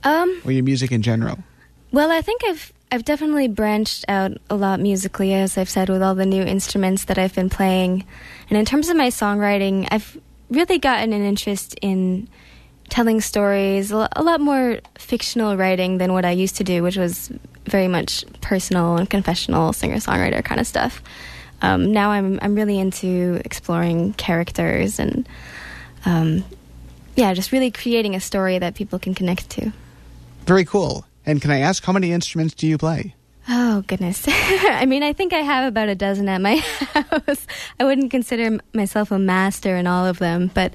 Um, 0.03 0.41
or 0.45 0.51
your 0.51 0.63
music 0.63 0.91
in 0.91 1.01
general? 1.01 1.39
well, 1.91 2.11
I 2.11 2.21
think 2.21 2.41
I've 2.45 2.73
I've 2.91 3.05
definitely 3.05 3.47
branched 3.47 4.05
out 4.07 4.31
a 4.49 4.55
lot 4.55 4.79
musically, 4.79 5.33
as 5.33 5.57
I've 5.57 5.69
said, 5.69 5.89
with 5.89 6.01
all 6.03 6.15
the 6.15 6.25
new 6.25 6.43
instruments 6.43 7.05
that 7.05 7.17
I've 7.17 7.33
been 7.33 7.49
playing. 7.49 8.05
And 8.49 8.57
in 8.59 8.65
terms 8.65 8.89
of 8.89 8.95
my 8.97 9.07
songwriting, 9.07 9.87
I've 9.91 10.17
really 10.49 10.77
gotten 10.77 11.11
an 11.13 11.23
interest 11.23 11.75
in 11.81 12.27
telling 12.89 13.19
stories, 13.21 13.91
a 13.91 14.07
a 14.15 14.21
lot 14.23 14.39
more 14.41 14.79
fictional 14.99 15.57
writing 15.57 15.97
than 15.97 16.13
what 16.13 16.25
I 16.25 16.31
used 16.31 16.55
to 16.57 16.63
do, 16.63 16.83
which 16.83 16.97
was 16.97 17.31
very 17.65 17.87
much 17.87 18.23
personal 18.41 18.97
and 18.97 19.09
confessional 19.09 19.73
singer 19.73 19.97
songwriter 19.97 20.43
kind 20.43 20.61
of 20.61 20.67
stuff. 20.67 21.01
Um, 21.61 21.91
now 21.91 22.11
I'm 22.11 22.39
I'm 22.41 22.55
really 22.55 22.79
into 22.79 23.41
exploring 23.45 24.13
characters 24.13 24.99
and 24.99 25.27
um, 26.05 26.43
yeah, 27.15 27.33
just 27.33 27.51
really 27.51 27.71
creating 27.71 28.15
a 28.15 28.19
story 28.19 28.59
that 28.59 28.75
people 28.75 28.99
can 28.99 29.13
connect 29.15 29.49
to. 29.51 29.71
Very 30.45 30.65
cool. 30.65 31.05
And 31.25 31.41
can 31.41 31.49
I 31.51 31.59
ask 31.59 31.83
how 31.83 31.93
many 31.93 32.11
instruments 32.11 32.53
do 32.53 32.67
you 32.67 32.77
play? 32.77 33.15
Oh 33.47 33.83
goodness! 33.87 34.25
I 34.27 34.85
mean, 34.85 35.03
I 35.03 35.13
think 35.13 35.33
I 35.33 35.39
have 35.39 35.67
about 35.67 35.89
a 35.89 35.95
dozen 35.95 36.27
at 36.29 36.41
my 36.41 36.55
house. 36.93 37.47
I 37.79 37.83
wouldn't 37.83 38.11
consider 38.11 38.59
myself 38.73 39.11
a 39.11 39.19
master 39.19 39.75
in 39.75 39.87
all 39.87 40.05
of 40.05 40.19
them, 40.19 40.51
but 40.53 40.73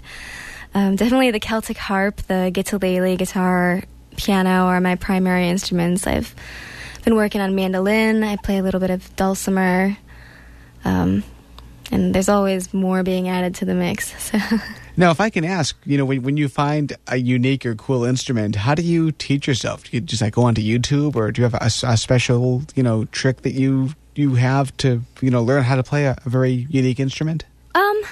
um, 0.74 0.96
definitely 0.96 1.30
the 1.30 1.40
Celtic 1.40 1.76
harp, 1.76 2.16
the 2.22 2.50
guitarlele, 2.54 3.18
guitar, 3.18 3.82
piano 4.16 4.66
are 4.66 4.80
my 4.80 4.94
primary 4.94 5.48
instruments. 5.48 6.06
I've 6.06 6.34
been 7.04 7.16
working 7.16 7.40
on 7.40 7.54
mandolin. 7.54 8.22
I 8.22 8.36
play 8.36 8.58
a 8.58 8.62
little 8.62 8.80
bit 8.80 8.90
of 8.90 9.14
dulcimer, 9.16 9.96
um, 10.84 11.22
and 11.90 12.14
there's 12.14 12.28
always 12.28 12.72
more 12.72 13.02
being 13.02 13.28
added 13.28 13.54
to 13.56 13.64
the 13.64 13.74
mix. 13.74 14.14
So. 14.30 14.38
Now, 14.96 15.10
if 15.10 15.20
I 15.20 15.30
can 15.30 15.46
ask, 15.46 15.76
you 15.86 15.96
know, 15.96 16.04
when, 16.04 16.22
when 16.22 16.36
you 16.36 16.48
find 16.48 16.92
a 17.06 17.16
unique 17.16 17.64
or 17.64 17.74
cool 17.74 18.04
instrument, 18.04 18.54
how 18.54 18.74
do 18.74 18.82
you 18.82 19.12
teach 19.12 19.46
yourself? 19.46 19.84
Do 19.84 19.96
you 19.96 20.00
just 20.02 20.20
like 20.20 20.34
go 20.34 20.42
onto 20.42 20.60
YouTube, 20.60 21.16
or 21.16 21.30
do 21.30 21.40
you 21.40 21.48
have 21.48 21.54
a, 21.54 21.70
a 21.86 21.96
special, 21.96 22.64
you 22.74 22.82
know, 22.82 23.06
trick 23.06 23.42
that 23.42 23.52
you 23.52 23.90
you 24.14 24.34
have 24.34 24.76
to, 24.78 25.02
you 25.22 25.30
know, 25.30 25.42
learn 25.42 25.62
how 25.62 25.76
to 25.76 25.82
play 25.82 26.04
a, 26.04 26.18
a 26.26 26.28
very 26.28 26.66
unique 26.68 27.00
instrument? 27.00 27.44
Um, 27.74 28.02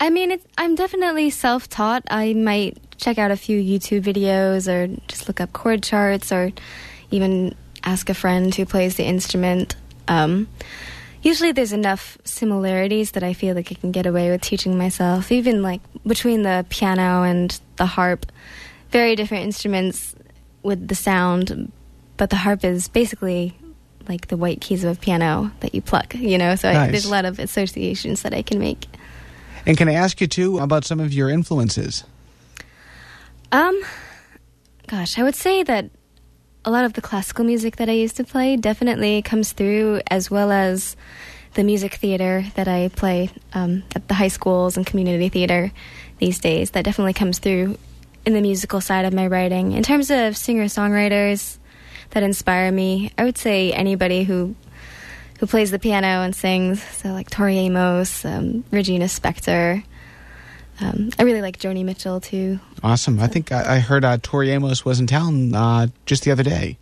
I 0.00 0.10
mean, 0.10 0.32
it's, 0.32 0.44
I'm 0.56 0.74
definitely 0.74 1.30
self-taught. 1.30 2.04
I 2.10 2.32
might 2.32 2.78
check 2.96 3.18
out 3.18 3.30
a 3.30 3.36
few 3.36 3.60
YouTube 3.60 4.02
videos 4.02 4.66
or 4.66 4.88
just 5.06 5.28
look 5.28 5.40
up 5.40 5.52
chord 5.52 5.84
charts 5.84 6.32
or 6.32 6.50
even 7.12 7.54
ask 7.84 8.10
a 8.10 8.14
friend 8.14 8.52
who 8.52 8.66
plays 8.66 8.96
the 8.96 9.04
instrument. 9.04 9.76
Um, 10.08 10.48
usually 11.22 11.52
there's 11.52 11.72
enough 11.72 12.18
similarities 12.24 13.12
that 13.12 13.22
I 13.22 13.32
feel 13.32 13.54
like 13.54 13.70
I 13.72 13.74
can 13.74 13.92
get 13.92 14.06
away 14.06 14.30
with 14.30 14.40
teaching 14.40 14.76
myself, 14.78 15.32
even 15.32 15.62
like 15.62 15.80
between 16.06 16.42
the 16.42 16.64
piano 16.68 17.22
and 17.22 17.58
the 17.76 17.86
harp. 17.86 18.26
Very 18.90 19.16
different 19.16 19.44
instruments 19.44 20.14
with 20.62 20.88
the 20.88 20.94
sound, 20.94 21.70
but 22.16 22.30
the 22.30 22.36
harp 22.36 22.64
is 22.64 22.88
basically 22.88 23.56
like 24.08 24.28
the 24.28 24.36
white 24.36 24.60
keys 24.60 24.84
of 24.84 24.96
a 24.96 25.00
piano 25.00 25.52
that 25.60 25.74
you 25.74 25.82
pluck, 25.82 26.14
you 26.14 26.38
know? 26.38 26.54
So 26.54 26.70
I, 26.70 26.90
there's 26.90 27.04
a 27.04 27.10
lot 27.10 27.24
of 27.24 27.38
associations 27.38 28.22
that 28.22 28.32
I 28.32 28.42
can 28.42 28.58
make. 28.58 28.86
And 29.66 29.76
can 29.76 29.88
I 29.88 29.94
ask 29.94 30.20
you 30.20 30.26
too 30.26 30.58
about 30.58 30.84
some 30.84 31.00
of 31.00 31.12
your 31.12 31.28
influences? 31.28 32.04
Um, 33.52 33.80
gosh, 34.86 35.18
I 35.18 35.22
would 35.22 35.34
say 35.34 35.62
that 35.62 35.90
a 36.68 36.70
lot 36.70 36.84
of 36.84 36.92
the 36.92 37.00
classical 37.00 37.46
music 37.46 37.76
that 37.76 37.88
I 37.88 37.92
used 37.92 38.18
to 38.18 38.24
play 38.24 38.56
definitely 38.56 39.22
comes 39.22 39.52
through, 39.52 40.02
as 40.10 40.30
well 40.30 40.52
as 40.52 40.96
the 41.54 41.64
music 41.64 41.94
theater 41.94 42.44
that 42.56 42.68
I 42.68 42.88
play 42.88 43.30
um, 43.54 43.84
at 43.96 44.06
the 44.06 44.12
high 44.12 44.28
schools 44.28 44.76
and 44.76 44.84
community 44.84 45.30
theater 45.30 45.72
these 46.18 46.40
days. 46.40 46.72
That 46.72 46.84
definitely 46.84 47.14
comes 47.14 47.38
through 47.38 47.78
in 48.26 48.34
the 48.34 48.42
musical 48.42 48.82
side 48.82 49.06
of 49.06 49.14
my 49.14 49.28
writing. 49.28 49.72
In 49.72 49.82
terms 49.82 50.10
of 50.10 50.36
singer 50.36 50.66
songwriters 50.66 51.56
that 52.10 52.22
inspire 52.22 52.70
me, 52.70 53.12
I 53.16 53.24
would 53.24 53.38
say 53.38 53.72
anybody 53.72 54.24
who 54.24 54.54
who 55.40 55.46
plays 55.46 55.70
the 55.70 55.78
piano 55.78 56.20
and 56.20 56.36
sings. 56.36 56.82
So 56.82 57.12
like 57.12 57.30
Tori 57.30 57.56
Amos, 57.56 58.26
um, 58.26 58.62
Regina 58.70 59.06
Spektor. 59.06 59.82
Um, 60.80 61.10
I 61.18 61.24
really 61.24 61.42
like 61.42 61.58
Joni 61.58 61.84
Mitchell 61.84 62.20
too. 62.20 62.60
Awesome. 62.82 63.18
I 63.20 63.26
think 63.26 63.50
I, 63.50 63.76
I 63.76 63.78
heard 63.80 64.04
uh, 64.04 64.18
Tori 64.22 64.50
Amos 64.50 64.84
was 64.84 65.00
in 65.00 65.06
town 65.08 65.54
uh, 65.54 65.88
just 66.06 66.22
the 66.24 66.30
other 66.30 66.44
day. 66.44 66.78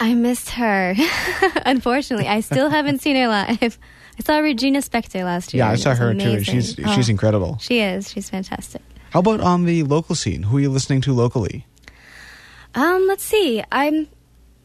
I 0.00 0.14
missed 0.14 0.50
her. 0.50 0.94
Unfortunately, 1.66 2.28
I 2.28 2.40
still 2.40 2.70
haven't 2.70 3.00
seen 3.02 3.16
her 3.16 3.28
live. 3.28 3.78
I 4.18 4.22
saw 4.24 4.38
Regina 4.38 4.78
Spektor 4.80 5.24
last 5.24 5.52
year. 5.52 5.64
Yeah, 5.64 5.70
I 5.70 5.76
saw 5.76 5.94
her 5.94 6.14
too. 6.14 6.20
amazing. 6.20 6.44
She's 6.44 6.78
Oh, 6.84 6.94
she's 6.94 7.08
incredible. 7.10 7.58
She 7.60 7.80
is. 7.80 8.10
She's 8.10 8.30
fantastic. 8.30 8.82
How 9.10 9.20
about 9.20 9.40
on 9.40 9.64
the 9.66 9.82
local 9.82 10.14
scene? 10.14 10.44
Who 10.44 10.56
are 10.56 10.60
you 10.60 10.70
listening 10.70 11.00
to 11.02 11.12
locally? 11.12 11.66
Um, 12.74 13.06
let's 13.08 13.24
see. 13.24 13.62
I'm 13.72 14.08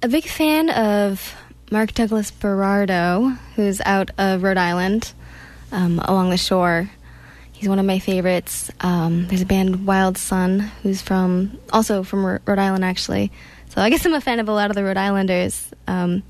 a 0.02 0.08
big 0.08 0.26
fan 0.26 0.70
of 0.70 1.36
Mark 1.72 1.94
Douglas 1.94 2.32
Berardo, 2.32 3.38
who's 3.56 3.82
out 3.86 4.12
of 4.18 4.44
Rhode 4.44 4.58
Island, 4.58 5.14
um, 5.72 6.00
along 6.00 6.30
the 6.30 6.38
shore. 6.38 6.90
He's 7.62 7.70
one 7.70 7.78
of 7.78 7.86
my 7.86 8.00
favorites. 8.00 8.72
Um, 8.80 9.28
there's 9.28 9.42
a 9.44 9.46
band 9.46 9.86
Wild 9.86 10.18
Sun, 10.18 10.62
who's 10.82 11.00
from 11.00 11.60
also 11.72 12.02
from 12.02 12.26
R- 12.26 12.42
Rhode 12.44 12.58
Island, 12.58 12.84
actually. 12.84 13.32
So 13.70 13.84
I 13.84 13.92
guess 13.92 14.04
I'm 14.04 14.16
a 14.16 14.20
fan 14.20 14.40
of 14.40 14.50
a 14.50 14.52
lot 14.52 14.72
of 14.72 14.76
the 14.76 14.84
Rhode 14.84 14.98
Islanders. 14.98 15.72
Um, 15.88 16.24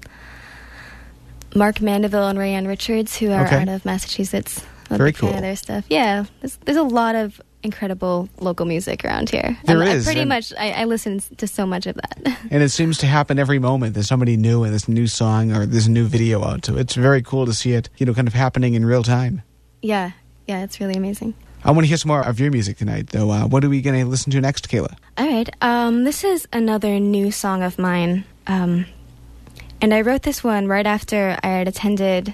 Mark 1.55 1.79
Mandeville 1.79 2.27
and 2.27 2.37
Raianne 2.37 2.67
Richards, 2.67 3.15
who 3.17 3.31
are 3.31 3.45
Okay. 3.45 3.61
out 3.61 3.69
of 3.69 3.85
Massachusetts. 3.85 4.61
I'm 4.89 4.97
Very 4.97 5.13
fan 5.13 5.29
cool. 5.29 5.35
of 5.37 5.41
their 5.41 5.55
stuff. 5.55 5.85
Yeah, 5.89 6.25
there's, 6.41 6.57
there's 6.65 6.77
a 6.77 6.83
lot 6.83 7.15
of 7.15 7.39
incredible 7.63 8.27
local 8.41 8.65
music 8.65 9.05
around 9.05 9.29
here. 9.29 9.57
There 9.63 9.81
I'm- 9.81 10.01
I 10.01 10.03
pretty 10.03 10.25
much, 10.25 10.51
I, 10.59 10.71
I 10.71 10.83
listen 10.83 11.21
to 11.37 11.47
so 11.47 11.65
much 11.65 11.87
of 11.87 11.95
that. 11.95 12.37
And 12.51 12.61
it 12.61 12.69
seems 12.69 12.97
to 12.97 13.05
happen 13.07 13.39
every 13.39 13.59
moment. 13.59 13.93
There's 13.93 14.07
somebody 14.09 14.35
new 14.35 14.63
and 14.65 14.73
this 14.73 14.89
new 14.89 15.07
song 15.07 15.53
or 15.55 15.65
this 15.65 15.87
new 15.87 16.03
video 16.07 16.43
out. 16.43 16.65
So 16.65 16.75
it's 16.75 16.95
very 16.95 17.21
cool 17.21 17.45
to 17.45 17.53
see 17.53 17.71
it, 17.71 17.87
you 17.97 18.05
know, 18.05 18.13
kind 18.13 18.27
of 18.27 18.33
happening 18.33 18.73
in 18.73 18.83
real 18.85 19.03
time. 19.03 19.41
yeah, 19.81 20.11
yeah, 20.47 20.63
it's 20.63 20.79
really 20.79 20.95
amazing. 20.95 21.33
I 21.63 21.71
want 21.71 21.83
to 21.83 21.87
hear 21.87 21.97
some 21.97 22.09
more 22.09 22.25
of 22.25 22.39
your 22.39 22.51
music 22.51 22.77
tonight, 22.77 23.07
though. 23.09 23.29
Uh, 23.29 23.45
what 23.45 23.63
are 23.63 23.69
we 23.69 23.81
going 23.81 23.99
to 23.99 24.05
listen 24.05 24.31
to 24.31 24.41
next, 24.41 24.67
Kala? 24.69 24.95
All 25.17 25.27
right, 25.27 25.49
um, 25.61 26.03
this 26.05 26.23
is 26.23 26.47
another 26.51 26.99
new 26.99 27.31
song 27.31 27.61
of 27.61 27.77
mine. 27.77 28.25
Um, 28.47 28.85
and 29.81 29.93
I 29.93 30.01
wrote 30.01 30.23
this 30.23 30.43
one 30.43 30.67
right 30.67 30.85
after 30.85 31.37
I 31.43 31.47
had 31.47 31.67
attended 31.67 32.33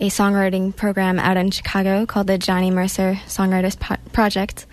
a 0.00 0.08
songwriting 0.10 0.74
program 0.74 1.18
out 1.18 1.36
in 1.36 1.50
Chicago 1.50 2.06
called 2.06 2.26
the 2.26 2.38
Johnny 2.38 2.70
Mercer 2.70 3.18
Songwriters 3.26 3.78
Po- 3.78 3.96
Project. 4.12 4.66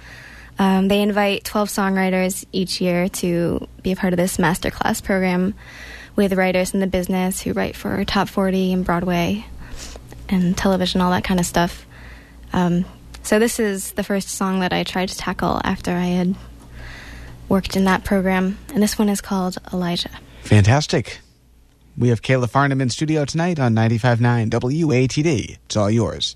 Um, 0.60 0.88
they 0.88 1.02
invite 1.02 1.44
12 1.44 1.70
songwriters 1.70 2.46
each 2.52 2.82
year 2.82 3.10
to 3.10 3.68
be 3.82 3.92
a 3.92 3.96
part 3.96 4.14
of 4.14 4.18
this 4.18 4.38
masterclass 4.38 5.04
program 5.04 5.56
with 6.16 6.34
writers 6.34 6.74
in 6.74 6.80
the 6.80 6.88
business 6.88 7.42
who 7.42 7.54
write 7.54 7.76
for 7.76 8.04
Top 8.06 8.30
40 8.30 8.74
and 8.74 8.86
Broadway 8.86 9.46
and 10.30 10.56
television, 10.58 11.02
all 11.02 11.12
that 11.12 11.24
kind 11.24 11.40
of 11.40 11.46
stuff. 11.46 11.86
Um, 12.54 12.86
so 13.24 13.40
this 13.40 13.60
is 13.60 13.94
the 13.94 14.04
first 14.04 14.30
song 14.30 14.60
that 14.60 14.74
I 14.74 14.84
tried 14.84 15.10
to 15.10 15.18
tackle 15.18 15.60
after 15.64 15.92
I 15.92 16.06
had 16.06 16.36
worked 17.50 17.76
in 17.76 17.86
that 17.86 18.04
program, 18.04 18.58
and 18.74 18.82
this 18.82 18.98
one 18.98 19.10
is 19.10 19.22
called 19.22 19.58
Elijah. 19.72 20.10
Fantastic. 20.44 21.20
We 21.98 22.10
have 22.10 22.22
Kala 22.22 22.48
Farnham 22.48 22.82
in 22.82 22.90
studio 22.90 23.26
tonight 23.26 23.60
on 23.60 23.76
95.9 23.76 24.50
WATD. 24.50 25.58
It's 25.66 25.78
all 25.78 25.92
yours. 25.92 26.36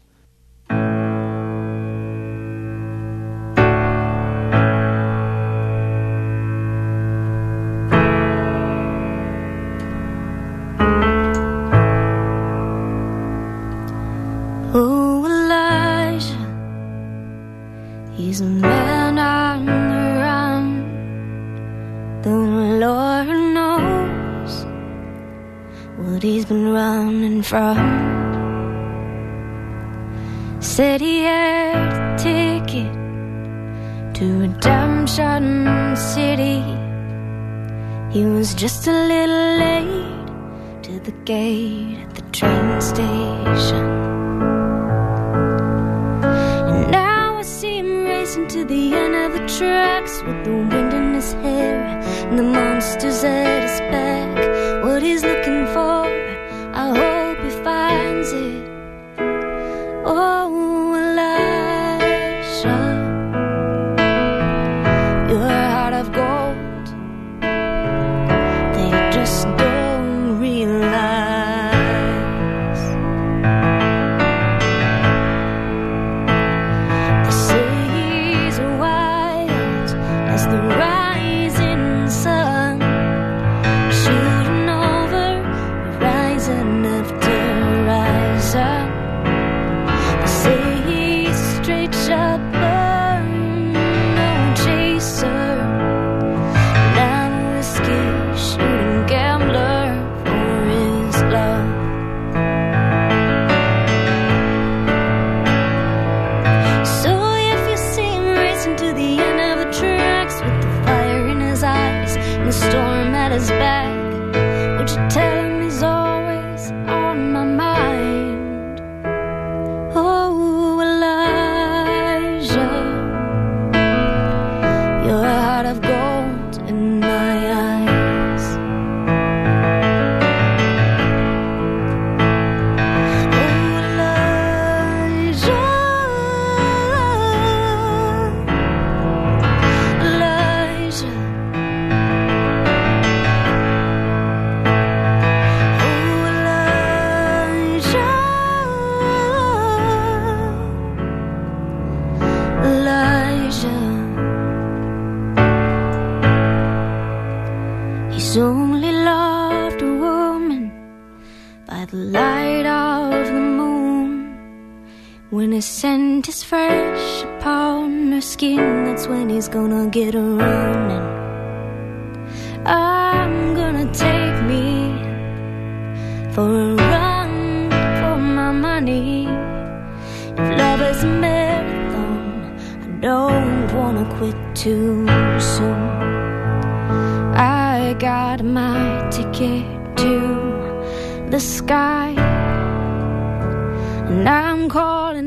Ticket 32.17 32.93
to 34.15 34.25
Redemption 34.39 35.95
City. 35.95 36.63
He 38.11 38.25
was 38.25 38.55
just 38.55 38.87
a 38.87 38.97
little 39.13 39.47
late 39.65 40.83
to 40.83 40.99
the 41.07 41.11
gate 41.25 41.99
at 42.03 42.15
the 42.15 42.23
train 42.31 42.81
station. 42.81 43.85
And 46.69 46.91
now 46.91 47.37
I 47.37 47.41
see 47.43 47.77
him 47.77 48.05
racing 48.05 48.47
to 48.55 48.65
the 48.65 48.93
end 48.93 49.15
of 49.25 49.29
the 49.37 49.45
tracks 49.57 50.23
with 50.23 50.43
the 50.45 50.51
wind 50.51 50.93
in 50.93 51.13
his 51.13 51.33
hair 51.33 51.99
and 52.29 52.39
the 52.39 52.43
monsters 52.43 53.23
at 53.23 53.61
his 53.67 53.79
back. 53.91 54.83
What 54.83 55.03
he's 55.03 55.23
looking 55.23 55.65
for, 55.75 56.05
I 56.73 56.85
hope 56.99 57.39
he 57.45 57.51
finds 57.63 58.31
it. 58.31 58.63
Oh, 60.05 60.36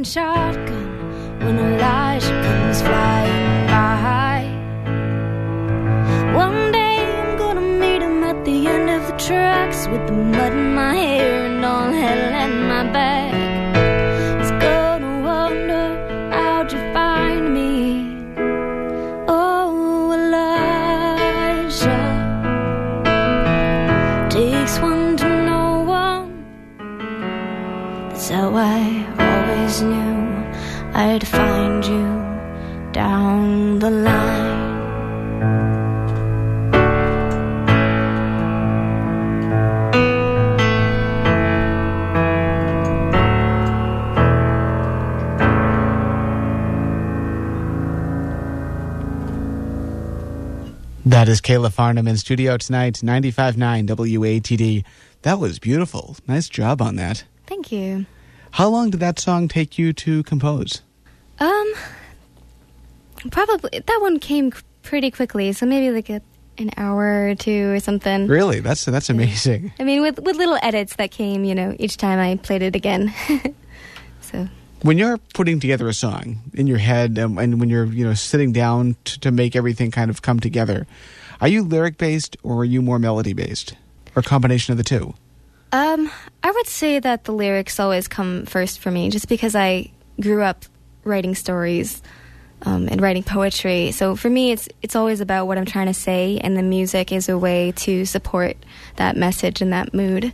calling 0.01 0.05
shotgun 0.05 1.39
when 1.41 1.59
Elijah 1.59 2.43
comes 2.43 2.81
flying 2.83 3.67
by. 3.67 4.45
One 6.35 6.73
day 6.73 7.05
I'm 7.21 7.37
gonna 7.37 7.61
meet 7.61 8.03
him 8.03 8.25
at 8.25 8.45
the 8.45 8.67
end 8.67 8.91
of 8.91 9.07
the 9.09 9.17
tracks 9.19 9.87
with 9.89 10.07
the 10.07 10.13
mud 10.13 10.53
in 10.53 10.75
my 10.75 10.80
That 51.11 51.29
is 51.29 51.41
Kala 51.41 51.71
Farnham 51.71 52.07
in 52.07 52.17
studio 52.19 52.57
tonight, 52.57 53.01
95.9 53.03 53.89
WATD. 53.89 54.85
That 55.23 55.41
was 55.41 55.59
beautiful. 55.59 56.17
Nice 56.29 56.49
job 56.49 56.81
on 56.81 56.95
that. 56.97 57.25
Thank 57.49 57.73
you. 57.73 58.07
How 58.53 58.69
long 58.69 58.91
did 58.91 59.01
that 59.01 59.19
song 59.19 59.49
take 59.49 59.77
you 59.77 59.93
to 59.93 60.23
compose? 60.23 60.83
Um, 61.41 61.73
probably 63.33 63.81
that 63.85 63.99
one 64.01 64.21
came 64.21 64.53
pretty 64.85 65.11
quickly, 65.11 65.53
so 65.53 65.67
maybe 65.67 65.91
like 65.91 66.11
a, 66.11 66.23
an 66.59 66.71
hour 66.77 67.31
or 67.31 67.35
two 67.35 67.73
or 67.73 67.81
something. 67.81 68.29
Really? 68.29 68.61
That's 68.61 68.85
that's 68.85 69.11
amazing. 69.11 69.73
I 69.81 69.83
mean, 69.83 70.03
with 70.03 70.21
with 70.21 70.37
little 70.37 70.61
edits 70.63 70.95
that 70.95 71.11
came, 71.11 71.43
you 71.43 71.57
know, 71.57 71.75
each 71.81 71.97
time 71.97 72.21
I 72.21 72.37
played 72.37 72.63
it 72.63 72.77
again. 72.77 73.13
so 74.21 74.47
When 74.83 74.97
you're 74.97 75.19
putting 75.35 75.61
together 75.61 75.89
a 75.89 75.93
song 75.93 76.41
in 76.55 76.67
your 76.67 76.79
head 76.79 77.19
and 77.19 77.37
when 77.37 77.69
you're, 77.69 77.85
you 77.85 78.05
know, 78.05 78.15
sitting 78.15 78.53
down 78.53 78.97
to 79.05 79.31
make 79.31 79.55
everything 79.55 79.91
kind 79.91 80.11
of 80.11 80.23
come 80.23 80.41
together, 80.41 80.87
are 81.41 81.49
you 81.49 81.63
lyric 81.63 81.99
based 81.99 82.37
or 82.43 82.59
are 82.59 82.65
you 82.65 82.81
more 82.81 82.99
melody 82.99 83.35
based? 83.35 83.75
Or 84.17 84.21
a 84.21 84.23
combination 84.23 84.73
of 84.73 84.79
the 84.79 84.85
two? 84.85 85.15
Um, 85.73 86.11
I 86.43 86.51
would 86.51 86.67
say 86.67 86.99
that 86.99 87.25
the 87.25 87.33
lyrics 87.33 87.79
always 87.79 88.09
come 88.09 88.47
first 88.47 88.81
for 88.81 88.91
me, 88.91 89.11
just 89.11 89.29
because 89.29 89.55
I 89.55 89.91
grew 90.21 90.43
up 90.43 90.65
writing 91.05 91.35
stories 91.35 92.03
um, 92.63 92.89
and 92.89 93.01
writing 93.01 93.23
poetry. 93.23 93.93
So 93.93 94.17
for 94.17 94.29
me, 94.29 94.51
it's 94.51 94.69
it's 94.83 94.97
always 94.97 95.21
about 95.21 95.47
what 95.47 95.59
I'm 95.59 95.67
trying 95.67 95.87
to 95.87 95.95
say, 95.95 96.39
and 96.43 96.57
the 96.57 96.63
music 96.63 97.13
is 97.13 97.29
a 97.29 97.39
way 97.39 97.73
to 97.77 98.05
support 98.05 98.57
that 98.97 99.17
message 99.17 99.63
and 99.63 99.73
that 99.73 99.95
mood. 99.95 100.33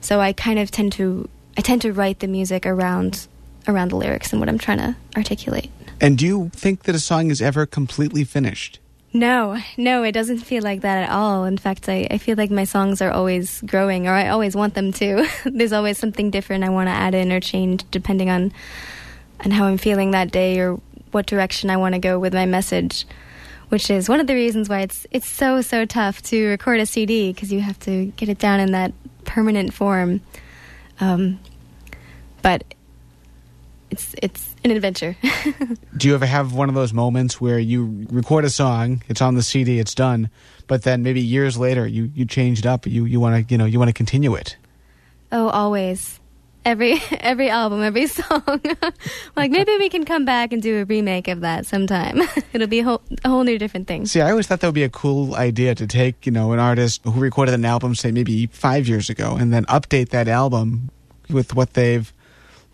So 0.00 0.20
I 0.20 0.32
kind 0.32 0.58
of 0.58 0.70
tend 0.70 0.92
to 0.94 1.28
I 1.56 1.60
tend 1.60 1.82
to 1.82 1.92
write 1.92 2.18
the 2.18 2.26
music 2.26 2.66
around 2.66 3.28
around 3.68 3.90
the 3.90 3.96
lyrics 3.96 4.32
and 4.32 4.40
what 4.40 4.48
I'm 4.48 4.58
trying 4.58 4.78
to 4.78 4.96
articulate. 5.16 5.70
And 6.00 6.18
do 6.18 6.26
you 6.26 6.50
think 6.52 6.82
that 6.84 6.94
a 6.94 7.00
song 7.00 7.30
is 7.30 7.40
ever 7.40 7.66
completely 7.66 8.24
finished? 8.24 8.80
No, 9.14 9.58
no, 9.76 10.02
it 10.04 10.12
doesn't 10.12 10.38
feel 10.38 10.62
like 10.62 10.80
that 10.80 11.04
at 11.04 11.10
all. 11.10 11.44
In 11.44 11.58
fact, 11.58 11.88
I, 11.88 12.06
I 12.10 12.16
feel 12.16 12.36
like 12.36 12.50
my 12.50 12.64
songs 12.64 13.02
are 13.02 13.10
always 13.10 13.60
growing, 13.62 14.08
or 14.08 14.12
I 14.12 14.28
always 14.28 14.56
want 14.56 14.74
them 14.74 14.90
to. 14.94 15.28
There's 15.44 15.72
always 15.72 15.98
something 15.98 16.30
different 16.30 16.64
I 16.64 16.70
want 16.70 16.88
to 16.88 16.92
add 16.92 17.14
in 17.14 17.30
or 17.30 17.38
change 17.38 17.84
depending 17.90 18.30
on 18.30 18.52
on 19.44 19.50
how 19.50 19.66
I'm 19.66 19.76
feeling 19.76 20.12
that 20.12 20.30
day 20.30 20.60
or 20.60 20.80
what 21.10 21.26
direction 21.26 21.68
I 21.68 21.76
want 21.76 21.94
to 21.94 21.98
go 21.98 22.18
with 22.18 22.32
my 22.32 22.46
message. 22.46 23.06
Which 23.68 23.90
is 23.90 24.08
one 24.08 24.20
of 24.20 24.26
the 24.26 24.34
reasons 24.34 24.68
why 24.68 24.80
it's 24.80 25.06
it's 25.10 25.28
so 25.28 25.60
so 25.60 25.84
tough 25.84 26.22
to 26.24 26.46
record 26.48 26.80
a 26.80 26.86
CD 26.86 27.32
because 27.32 27.52
you 27.52 27.60
have 27.60 27.78
to 27.80 28.06
get 28.16 28.28
it 28.28 28.38
down 28.38 28.60
in 28.60 28.72
that 28.72 28.92
permanent 29.24 29.74
form. 29.74 30.22
Um, 31.00 31.38
but 32.40 32.64
it's 33.92 34.14
it's 34.22 34.56
an 34.64 34.70
adventure. 34.70 35.16
Do 35.96 36.08
you 36.08 36.14
ever 36.14 36.26
have 36.26 36.54
one 36.54 36.68
of 36.70 36.74
those 36.74 36.94
moments 36.94 37.40
where 37.40 37.58
you 37.58 38.06
record 38.10 38.44
a 38.44 38.50
song, 38.50 39.02
it's 39.06 39.20
on 39.20 39.34
the 39.34 39.42
CD, 39.42 39.78
it's 39.78 39.94
done, 39.94 40.30
but 40.66 40.82
then 40.82 41.02
maybe 41.02 41.20
years 41.20 41.58
later 41.58 41.86
you, 41.86 42.10
you 42.14 42.24
change 42.24 42.60
it 42.60 42.66
up, 42.66 42.86
you, 42.86 43.04
you 43.04 43.20
want 43.20 43.46
to 43.46 43.52
you 43.52 43.58
know 43.58 43.66
you 43.66 43.78
want 43.78 43.90
to 43.90 43.92
continue 43.92 44.34
it? 44.34 44.56
Oh, 45.30 45.48
always. 45.48 46.18
Every 46.64 47.02
every 47.10 47.50
album, 47.50 47.82
every 47.82 48.06
song. 48.06 48.42
like 49.36 49.50
maybe 49.50 49.76
we 49.76 49.90
can 49.90 50.06
come 50.06 50.24
back 50.24 50.54
and 50.54 50.62
do 50.62 50.80
a 50.80 50.84
remake 50.86 51.28
of 51.28 51.40
that 51.40 51.66
sometime. 51.66 52.22
It'll 52.54 52.68
be 52.68 52.80
a 52.80 52.84
whole, 52.84 53.02
a 53.24 53.28
whole 53.28 53.44
new 53.44 53.58
different 53.58 53.88
thing. 53.88 54.06
See, 54.06 54.22
I 54.22 54.30
always 54.30 54.46
thought 54.46 54.60
that 54.60 54.68
would 54.68 54.74
be 54.74 54.84
a 54.84 54.88
cool 54.88 55.34
idea 55.34 55.74
to 55.74 55.86
take 55.86 56.24
you 56.24 56.32
know 56.32 56.52
an 56.52 56.58
artist 56.58 57.02
who 57.04 57.20
recorded 57.20 57.52
an 57.52 57.66
album, 57.66 57.94
say 57.94 58.10
maybe 58.10 58.46
five 58.46 58.88
years 58.88 59.10
ago, 59.10 59.36
and 59.36 59.52
then 59.52 59.66
update 59.66 60.08
that 60.10 60.28
album 60.28 60.90
with 61.28 61.54
what 61.54 61.74
they've 61.74 62.10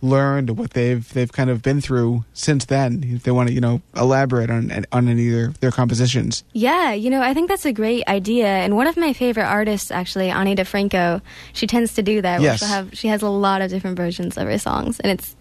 learned, 0.01 0.57
what 0.57 0.71
they've 0.71 1.07
they've 1.13 1.31
kind 1.31 1.49
of 1.49 1.61
been 1.61 1.81
through 1.81 2.25
since 2.33 2.65
then. 2.65 3.03
If 3.05 3.23
they 3.23 3.31
want 3.31 3.49
to 3.49 3.53
you 3.53 3.61
know 3.61 3.81
elaborate 3.95 4.49
on 4.49 4.85
on 4.91 5.07
any 5.07 5.27
of 5.27 5.33
their, 5.33 5.47
their 5.59 5.71
compositions. 5.71 6.43
Yeah, 6.53 6.93
you 6.93 7.09
know, 7.09 7.21
I 7.21 7.33
think 7.33 7.49
that's 7.49 7.65
a 7.65 7.73
great 7.73 8.07
idea. 8.07 8.47
And 8.47 8.75
one 8.75 8.87
of 8.87 8.97
my 8.97 9.13
favorite 9.13 9.45
artists, 9.45 9.91
actually, 9.91 10.29
Ani 10.29 10.55
DiFranco, 10.55 11.21
she 11.53 11.67
tends 11.67 11.93
to 11.95 12.03
do 12.03 12.21
that. 12.21 12.41
Yes. 12.41 12.61
have 12.61 12.89
she 12.93 13.07
has 13.07 13.21
a 13.21 13.29
lot 13.29 13.61
of 13.61 13.69
different 13.69 13.97
versions 13.97 14.37
of 14.37 14.47
her 14.47 14.57
songs, 14.57 14.99
and 14.99 15.11
it's 15.11 15.35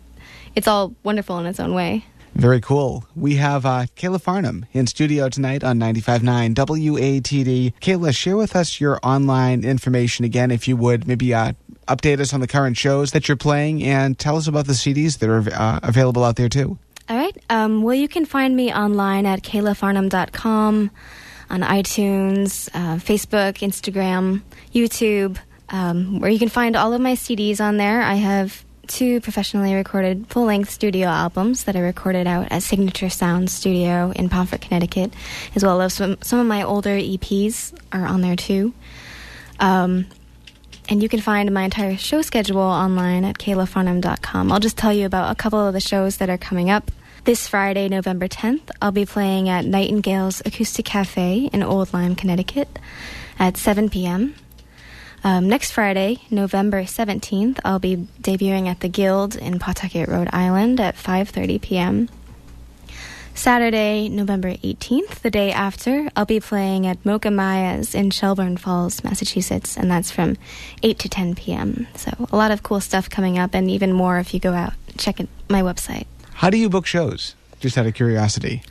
it's 0.54 0.68
all 0.68 0.94
wonderful 1.02 1.38
in 1.38 1.46
its 1.46 1.60
own 1.60 1.74
way. 1.74 2.04
Very 2.34 2.60
cool. 2.60 3.04
We 3.16 3.34
have 3.36 3.66
uh, 3.66 3.86
Kala 3.96 4.20
Farnham 4.20 4.66
in 4.72 4.86
studio 4.86 5.28
tonight 5.28 5.64
on 5.64 5.80
95.9 5.80 6.54
WATD. 6.54 7.72
Kala, 7.80 8.12
share 8.12 8.36
with 8.36 8.54
us 8.54 8.80
your 8.80 9.00
online 9.02 9.64
information 9.64 10.24
again, 10.24 10.52
if 10.52 10.68
you 10.68 10.76
would. 10.76 11.08
Maybe 11.08 11.34
uh, 11.34 11.54
update 11.88 12.20
us 12.20 12.32
on 12.32 12.40
the 12.40 12.46
current 12.46 12.76
shows 12.76 13.12
that 13.12 13.28
you're 13.28 13.36
playing 13.36 13.82
and 13.82 14.18
tell 14.18 14.36
us 14.36 14.46
about 14.46 14.66
the 14.66 14.72
CDs 14.72 15.18
that 15.18 15.28
are 15.28 15.44
uh, 15.52 15.80
available 15.82 16.24
out 16.24 16.36
there 16.36 16.48
too. 16.48 16.78
All 17.08 17.16
right. 17.16 17.36
Um, 17.48 17.82
well, 17.82 17.94
you 17.94 18.08
can 18.08 18.26
find 18.26 18.54
me 18.54 18.72
online 18.72 19.24
at 19.24 19.42
kalafarnham.com, 19.42 20.90
on 21.50 21.60
iTunes, 21.62 22.68
uh, 22.74 22.96
Facebook, 22.96 23.58
Instagram, 23.58 24.42
YouTube, 24.74 25.38
um, 25.70 26.20
where 26.20 26.30
you 26.30 26.38
can 26.38 26.50
find 26.50 26.76
all 26.76 26.92
of 26.92 27.00
my 27.00 27.14
CDs 27.14 27.60
on 27.60 27.78
there. 27.78 28.02
I 28.02 28.14
have 28.14 28.64
two 28.88 29.20
professionally 29.20 29.74
recorded 29.74 30.26
full 30.28 30.44
length 30.44 30.70
studio 30.70 31.08
albums 31.08 31.64
that 31.64 31.76
I 31.76 31.80
recorded 31.80 32.26
out 32.26 32.48
at 32.50 32.62
Signature 32.62 33.08
Sound 33.08 33.50
Studio 33.50 34.12
in 34.16 34.28
Pomfret, 34.28 34.60
Connecticut, 34.60 35.12
as 35.54 35.62
well 35.62 35.80
as 35.80 35.94
some, 35.94 36.16
some 36.22 36.38
of 36.38 36.46
my 36.46 36.62
older 36.62 36.96
EPs 36.96 37.78
are 37.92 38.06
on 38.06 38.20
there 38.20 38.36
too. 38.36 38.72
Um, 39.60 40.06
and 40.88 41.02
you 41.02 41.08
can 41.08 41.20
find 41.20 41.52
my 41.52 41.62
entire 41.62 41.96
show 41.96 42.22
schedule 42.22 42.60
online 42.60 43.24
at 43.24 43.38
kalafarnham.com. 43.38 44.50
I'll 44.50 44.60
just 44.60 44.78
tell 44.78 44.92
you 44.92 45.06
about 45.06 45.30
a 45.30 45.34
couple 45.34 45.64
of 45.64 45.74
the 45.74 45.80
shows 45.80 46.16
that 46.16 46.30
are 46.30 46.38
coming 46.38 46.70
up. 46.70 46.90
This 47.24 47.46
Friday, 47.46 47.88
November 47.88 48.26
10th, 48.26 48.70
I'll 48.80 48.92
be 48.92 49.04
playing 49.04 49.48
at 49.48 49.66
Nightingale's 49.66 50.40
Acoustic 50.46 50.86
Cafe 50.86 51.50
in 51.52 51.62
Old 51.62 51.92
Lyme, 51.92 52.16
Connecticut 52.16 52.78
at 53.38 53.56
7 53.56 53.90
p.m. 53.90 54.34
Um, 55.24 55.48
next 55.48 55.72
Friday, 55.72 56.22
November 56.30 56.84
17th, 56.84 57.58
I'll 57.64 57.80
be 57.80 58.08
debuting 58.22 58.66
at 58.66 58.80
the 58.80 58.88
Guild 58.88 59.36
in 59.36 59.58
Pawtucket, 59.58 60.08
Rhode 60.08 60.30
Island 60.32 60.80
at 60.80 60.94
5:30 60.94 61.60
p.m. 61.60 62.08
Saturday, 63.38 64.08
November 64.08 64.54
18th, 64.54 65.20
the 65.20 65.30
day 65.30 65.52
after, 65.52 66.08
I'll 66.16 66.24
be 66.24 66.40
playing 66.40 66.88
at 66.88 67.04
Mocha 67.06 67.30
Maya's 67.30 67.94
in 67.94 68.10
Shelburne 68.10 68.56
Falls, 68.56 69.04
Massachusetts, 69.04 69.76
and 69.76 69.88
that's 69.88 70.10
from 70.10 70.36
8 70.82 70.98
to 70.98 71.08
10 71.08 71.36
p.m. 71.36 71.86
So, 71.94 72.10
a 72.32 72.36
lot 72.36 72.50
of 72.50 72.64
cool 72.64 72.80
stuff 72.80 73.08
coming 73.08 73.38
up, 73.38 73.54
and 73.54 73.70
even 73.70 73.92
more 73.92 74.18
if 74.18 74.34
you 74.34 74.40
go 74.40 74.52
out 74.52 74.72
check 74.96 75.20
it, 75.20 75.28
my 75.48 75.62
website. 75.62 76.06
How 76.34 76.50
do 76.50 76.56
you 76.58 76.68
book 76.68 76.84
shows? 76.84 77.36
Just 77.60 77.78
out 77.78 77.86
of 77.86 77.94
curiosity. 77.94 78.62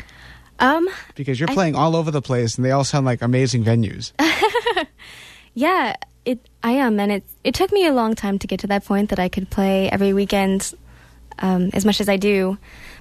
Um, 0.59 0.89
Because 1.15 1.39
you're 1.39 1.49
I- 1.49 1.53
playing 1.53 1.75
all 1.75 1.95
over 1.95 2.11
the 2.11 2.21
place 2.21 2.57
and 2.57 2.65
they 2.65 2.71
all 2.71 2.83
sound 2.83 3.05
like 3.05 3.21
amazing 3.21 3.63
venues. 3.63 4.11
yeah, 5.53 5.95
it 6.25 6.45
I 6.61 6.71
am, 6.71 6.99
and 6.99 7.09
it 7.13 7.23
it 7.45 7.53
took 7.55 7.71
me 7.71 7.85
a 7.87 7.93
long 7.93 8.15
time 8.15 8.37
to 8.39 8.47
get 8.47 8.59
to 8.59 8.67
that 8.67 8.83
point 8.83 9.11
that 9.11 9.19
I 9.19 9.29
could 9.29 9.49
play 9.49 9.89
every 9.89 10.11
weekend 10.11 10.73
um, 11.39 11.69
as 11.73 11.85
much 11.85 12.01
as 12.01 12.09
I 12.09 12.17
do. 12.17 12.57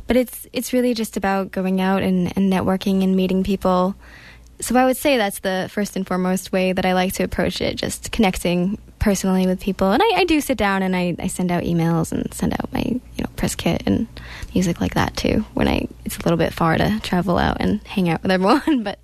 But 0.07 0.17
it's 0.17 0.47
it's 0.53 0.73
really 0.73 0.95
just 0.95 1.17
about 1.17 1.51
going 1.51 1.81
out 1.81 2.03
and, 2.03 2.33
and 2.37 2.53
networking 2.53 3.03
and 3.03 3.17
meeting 3.17 3.43
people. 3.43 3.97
So 4.61 4.77
I 4.77 4.85
would 4.85 4.97
say 4.97 5.17
that's 5.17 5.41
the 5.41 5.69
first 5.71 5.97
and 5.97 6.07
foremost 6.07 6.51
way 6.51 6.73
that 6.73 6.87
I 6.87 6.95
like 6.95 7.13
to 7.15 7.25
approach 7.25 7.61
it, 7.61 7.77
just 7.77 8.11
connecting 8.11 8.79
personally 8.99 9.47
with 9.47 9.61
people. 9.61 9.93
And 9.93 10.03
I, 10.03 10.21
I 10.21 10.25
do 10.25 10.41
sit 10.41 10.57
down 10.57 10.83
and 10.83 10.97
I, 10.97 11.15
I 11.19 11.27
send 11.27 11.53
out 11.53 11.65
emails 11.65 12.11
and 12.11 12.33
send 12.33 12.55
out 12.55 12.73
my 12.73 12.83
you 12.83 13.03
know 13.19 13.31
press 13.37 13.55
kit 13.55 13.83
and 13.87 14.07
music 14.55 14.81
like 14.81 14.95
that 14.95 15.17
too. 15.17 15.45
When 15.55 15.69
I 15.69 15.87
it's 16.05 16.17
a 16.17 16.23
little 16.23 16.39
bit 16.39 16.55
far 16.55 16.79
to 16.79 17.01
travel 17.03 17.39
out 17.39 17.59
and 17.61 17.83
hang 17.87 18.09
out 18.09 18.23
with 18.23 18.31
everyone, 18.31 18.83
but 18.85 18.99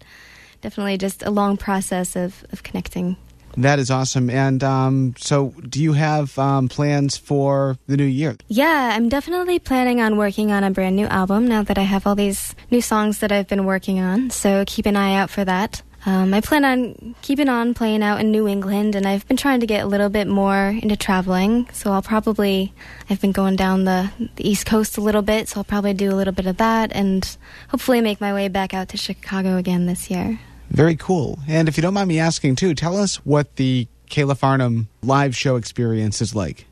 definitely 0.62 0.96
just 0.96 1.22
a 1.22 1.30
long 1.30 1.56
process 1.56 2.16
of, 2.16 2.44
of 2.52 2.62
connecting. 2.62 3.16
That 3.56 3.78
is 3.78 3.90
awesome. 3.90 4.30
And 4.30 4.62
um, 4.64 5.14
so, 5.18 5.54
do 5.68 5.82
you 5.82 5.92
have 5.92 6.38
um, 6.38 6.68
plans 6.68 7.16
for 7.16 7.76
the 7.86 7.96
new 7.96 8.04
year? 8.04 8.36
Yeah, 8.48 8.92
I'm 8.94 9.08
definitely 9.08 9.58
planning 9.58 10.00
on 10.00 10.16
working 10.16 10.50
on 10.52 10.64
a 10.64 10.70
brand 10.70 10.96
new 10.96 11.06
album 11.06 11.48
now 11.48 11.62
that 11.62 11.78
I 11.78 11.82
have 11.82 12.06
all 12.06 12.14
these 12.14 12.54
new 12.70 12.80
songs 12.80 13.18
that 13.18 13.32
I've 13.32 13.48
been 13.48 13.64
working 13.64 14.00
on. 14.00 14.30
So 14.30 14.64
keep 14.66 14.86
an 14.86 14.96
eye 14.96 15.14
out 15.14 15.30
for 15.30 15.44
that. 15.44 15.82
Um, 16.04 16.34
I 16.34 16.40
plan 16.40 16.64
on 16.64 17.14
keeping 17.22 17.48
on 17.48 17.74
playing 17.74 18.02
out 18.02 18.18
in 18.18 18.32
New 18.32 18.48
England, 18.48 18.96
and 18.96 19.06
I've 19.06 19.26
been 19.28 19.36
trying 19.36 19.60
to 19.60 19.66
get 19.66 19.84
a 19.84 19.86
little 19.86 20.08
bit 20.08 20.26
more 20.26 20.76
into 20.82 20.96
traveling. 20.96 21.68
So 21.72 21.92
I'll 21.92 22.02
probably, 22.02 22.72
I've 23.08 23.20
been 23.20 23.30
going 23.30 23.54
down 23.54 23.84
the, 23.84 24.10
the 24.34 24.48
East 24.48 24.66
Coast 24.66 24.98
a 24.98 25.00
little 25.00 25.22
bit, 25.22 25.48
so 25.48 25.60
I'll 25.60 25.64
probably 25.64 25.94
do 25.94 26.10
a 26.10 26.16
little 26.16 26.34
bit 26.34 26.46
of 26.46 26.56
that 26.56 26.90
and 26.92 27.36
hopefully 27.68 28.00
make 28.00 28.20
my 28.20 28.34
way 28.34 28.48
back 28.48 28.74
out 28.74 28.88
to 28.88 28.96
Chicago 28.96 29.56
again 29.56 29.86
this 29.86 30.10
year. 30.10 30.40
Very 30.72 30.96
cool. 30.96 31.38
And 31.46 31.68
if 31.68 31.76
you 31.76 31.82
don't 31.82 31.92
mind 31.92 32.08
me 32.08 32.18
asking, 32.18 32.56
too, 32.56 32.74
tell 32.74 32.96
us 32.96 33.16
what 33.26 33.56
the 33.56 33.86
Kala 34.10 34.34
Farnham 34.34 34.88
live 35.02 35.36
show 35.36 35.56
experience 35.56 36.22
is 36.22 36.34
like. 36.34 36.66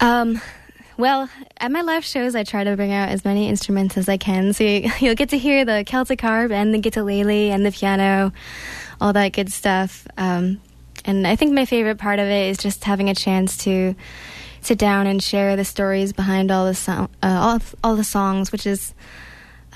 Um, 0.00 0.40
well, 0.96 1.30
at 1.58 1.70
my 1.70 1.82
live 1.82 2.04
shows, 2.04 2.34
I 2.34 2.42
try 2.42 2.64
to 2.64 2.74
bring 2.74 2.92
out 2.92 3.10
as 3.10 3.24
many 3.24 3.48
instruments 3.48 3.96
as 3.96 4.08
I 4.08 4.16
can. 4.16 4.52
So 4.54 4.64
you, 4.64 4.90
will 5.02 5.14
get 5.14 5.28
to 5.28 5.38
hear 5.38 5.64
the 5.64 5.84
Celtic 5.86 6.20
harp 6.20 6.50
and 6.50 6.74
the 6.74 6.80
guitarlele 6.80 7.50
and 7.50 7.64
the 7.64 7.70
piano, 7.70 8.32
all 9.00 9.12
that 9.12 9.32
good 9.32 9.52
stuff. 9.52 10.04
Um, 10.16 10.60
and 11.04 11.24
I 11.24 11.36
think 11.36 11.52
my 11.52 11.64
favorite 11.64 11.98
part 11.98 12.18
of 12.18 12.26
it 12.26 12.50
is 12.50 12.58
just 12.58 12.82
having 12.82 13.08
a 13.08 13.14
chance 13.14 13.56
to 13.58 13.94
sit 14.62 14.78
down 14.78 15.06
and 15.06 15.22
share 15.22 15.54
the 15.54 15.64
stories 15.64 16.12
behind 16.12 16.50
all 16.50 16.66
the 16.66 16.74
so- 16.74 17.08
uh, 17.22 17.38
all, 17.40 17.60
all 17.84 17.94
the 17.94 18.02
songs, 18.02 18.50
which 18.50 18.66
is 18.66 18.94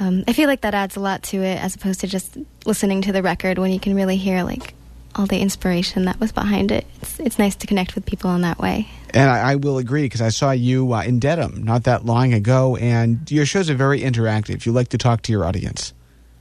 um, 0.00 0.24
I 0.28 0.32
feel 0.32 0.48
like 0.48 0.60
that 0.62 0.74
adds 0.74 0.96
a 0.96 1.00
lot 1.00 1.22
to 1.24 1.42
it 1.42 1.62
as 1.62 1.74
opposed 1.74 2.00
to 2.00 2.06
just 2.06 2.36
listening 2.64 3.02
to 3.02 3.12
the 3.12 3.22
record 3.22 3.58
when 3.58 3.72
you 3.72 3.80
can 3.80 3.94
really 3.94 4.16
hear 4.16 4.42
like 4.42 4.74
all 5.16 5.26
the 5.26 5.40
inspiration 5.40 6.04
that 6.04 6.20
was 6.20 6.30
behind 6.32 6.70
it. 6.70 6.86
It's, 7.02 7.18
it's 7.20 7.38
nice 7.38 7.56
to 7.56 7.66
connect 7.66 7.94
with 7.94 8.06
people 8.06 8.34
in 8.34 8.42
that 8.42 8.58
way. 8.58 8.88
And 9.14 9.28
I, 9.28 9.52
I 9.52 9.54
will 9.56 9.78
agree 9.78 10.02
because 10.02 10.20
I 10.20 10.28
saw 10.28 10.52
you 10.52 10.92
uh, 10.92 11.02
in 11.02 11.18
Dedham 11.18 11.64
not 11.64 11.84
that 11.84 12.04
long 12.04 12.32
ago, 12.32 12.76
and 12.76 13.28
your 13.30 13.46
shows 13.46 13.68
are 13.70 13.74
very 13.74 14.00
interactive. 14.00 14.64
You 14.64 14.72
like 14.72 14.88
to 14.90 14.98
talk 14.98 15.22
to 15.22 15.32
your 15.32 15.44
audience. 15.44 15.92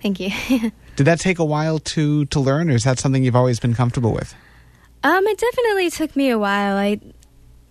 Thank 0.02 0.20
you. 0.20 0.32
Did 0.96 1.04
that 1.06 1.20
take 1.20 1.40
a 1.40 1.46
while 1.46 1.80
to 1.80 2.26
to 2.26 2.40
learn, 2.40 2.70
or 2.70 2.74
is 2.74 2.84
that 2.84 3.00
something 3.00 3.24
you've 3.24 3.36
always 3.36 3.60
been 3.60 3.74
comfortable 3.74 4.12
with? 4.12 4.36
Um, 5.04 5.26
it 5.26 5.38
definitely 5.38 5.90
took 5.90 6.16
me 6.16 6.30
a 6.30 6.38
while. 6.38 6.76
I 6.76 7.00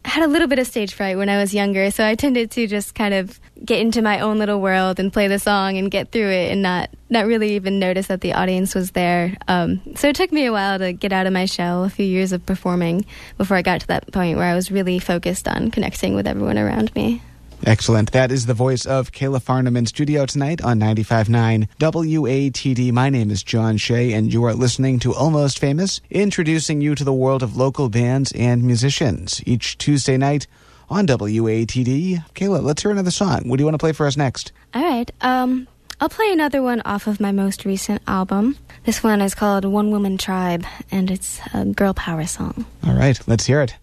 had 0.06 0.24
a 0.24 0.28
little 0.28 0.48
bit 0.48 0.58
of 0.58 0.66
stage 0.66 0.94
fright 0.94 1.16
when 1.16 1.28
I 1.28 1.38
was 1.38 1.52
younger, 1.52 1.90
so 1.90 2.04
I 2.04 2.14
tended 2.14 2.50
to 2.52 2.66
just 2.66 2.94
kind 2.94 3.12
of 3.12 3.40
get 3.64 3.80
into 3.80 4.02
my 4.02 4.20
own 4.20 4.38
little 4.38 4.60
world 4.60 5.00
and 5.00 5.12
play 5.12 5.28
the 5.28 5.38
song 5.38 5.76
and 5.76 5.90
get 5.90 6.12
through 6.12 6.30
it 6.30 6.52
and 6.52 6.62
not 6.62 6.90
not 7.08 7.26
really 7.26 7.54
even 7.54 7.78
notice 7.78 8.08
that 8.08 8.20
the 8.20 8.32
audience 8.32 8.74
was 8.74 8.92
there. 8.92 9.36
Um, 9.46 9.80
so 9.94 10.08
it 10.08 10.16
took 10.16 10.32
me 10.32 10.46
a 10.46 10.52
while 10.52 10.78
to 10.78 10.92
get 10.92 11.12
out 11.12 11.26
of 11.26 11.32
my 11.32 11.44
shell, 11.44 11.84
a 11.84 11.90
few 11.90 12.06
years 12.06 12.32
of 12.32 12.44
performing 12.46 13.04
before 13.38 13.56
I 13.56 13.62
got 13.62 13.80
to 13.82 13.86
that 13.88 14.10
point 14.12 14.36
where 14.38 14.46
I 14.46 14.54
was 14.54 14.70
really 14.70 14.98
focused 14.98 15.46
on 15.46 15.70
connecting 15.70 16.14
with 16.14 16.26
everyone 16.26 16.58
around 16.58 16.94
me. 16.94 17.22
Excellent. 17.64 18.12
That 18.12 18.30
is 18.30 18.46
the 18.46 18.54
voice 18.54 18.84
of 18.84 19.12
Kala 19.12 19.40
Farnham 19.40 19.76
in 19.76 19.86
studio 19.86 20.26
tonight 20.26 20.62
on 20.62 20.78
95.9 20.78 21.68
WATD. 21.78 22.92
My 22.92 23.10
name 23.10 23.30
is 23.30 23.42
John 23.42 23.76
Shea, 23.76 24.12
and 24.12 24.32
you 24.32 24.44
are 24.44 24.54
listening 24.54 24.98
to 25.00 25.14
Almost 25.14 25.58
Famous, 25.58 26.00
introducing 26.10 26.80
you 26.80 26.94
to 26.94 27.04
the 27.04 27.12
world 27.12 27.42
of 27.42 27.56
local 27.56 27.88
bands 27.88 28.32
and 28.32 28.62
musicians 28.62 29.42
each 29.46 29.78
Tuesday 29.78 30.16
night 30.16 30.46
on 30.88 31.06
WATD. 31.06 32.24
Kala, 32.34 32.58
let's 32.58 32.82
hear 32.82 32.90
another 32.90 33.10
song. 33.10 33.48
What 33.48 33.56
do 33.56 33.62
you 33.62 33.66
want 33.66 33.74
to 33.74 33.78
play 33.78 33.92
for 33.92 34.06
us 34.06 34.16
next? 34.16 34.52
All 34.74 34.82
right. 34.82 35.10
Um, 35.20 35.66
I'll 36.00 36.08
play 36.10 36.30
another 36.30 36.62
one 36.62 36.82
off 36.84 37.06
of 37.06 37.20
my 37.20 37.32
most 37.32 37.64
recent 37.64 38.02
album. 38.06 38.58
This 38.84 39.02
one 39.02 39.20
is 39.22 39.34
called 39.34 39.64
One 39.64 39.90
Woman 39.90 40.18
Tribe, 40.18 40.64
and 40.90 41.10
it's 41.10 41.40
a 41.54 41.64
girl 41.64 41.94
power 41.94 42.26
song. 42.26 42.66
All 42.86 42.94
right, 42.94 43.18
let's 43.26 43.46
hear 43.46 43.62
it. 43.62 43.74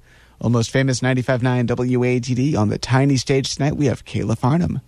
Almost 0.44 0.72
famous 0.72 1.00
95.9 1.00 1.68
WATD 1.68 2.58
on 2.58 2.68
the 2.68 2.78
tiny 2.78 3.16
stage 3.16 3.56
tonight. 3.56 3.78
We 3.78 3.86
have 3.86 4.04
Kala 4.04 4.36
Farnham. 4.36 4.82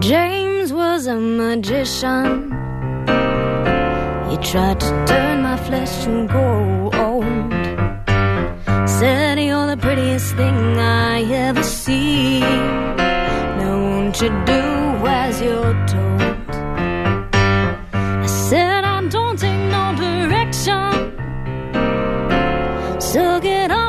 James 0.00 0.72
was 0.72 1.06
a 1.06 1.14
magician. 1.14 2.50
He 4.28 4.36
tried 4.38 4.80
to 4.80 4.99
flesh 6.00 6.04
to 6.04 6.26
gold. 6.32 6.94
Said 8.88 9.38
you're 9.38 9.66
the 9.66 9.76
prettiest 9.76 10.34
thing 10.36 10.78
I 10.78 11.22
ever 11.32 11.62
see. 11.62 12.40
Now 12.40 13.78
won't 13.78 14.20
you 14.20 14.28
do 14.46 14.62
as 15.06 15.40
you're 15.40 15.86
told? 15.86 16.20
I 17.92 18.26
said 18.26 18.84
I 18.84 19.06
don't 19.08 19.38
take 19.38 19.58
no 19.70 19.94
direction. 19.96 21.12
So 23.00 23.40
get 23.40 23.70
off 23.70 23.79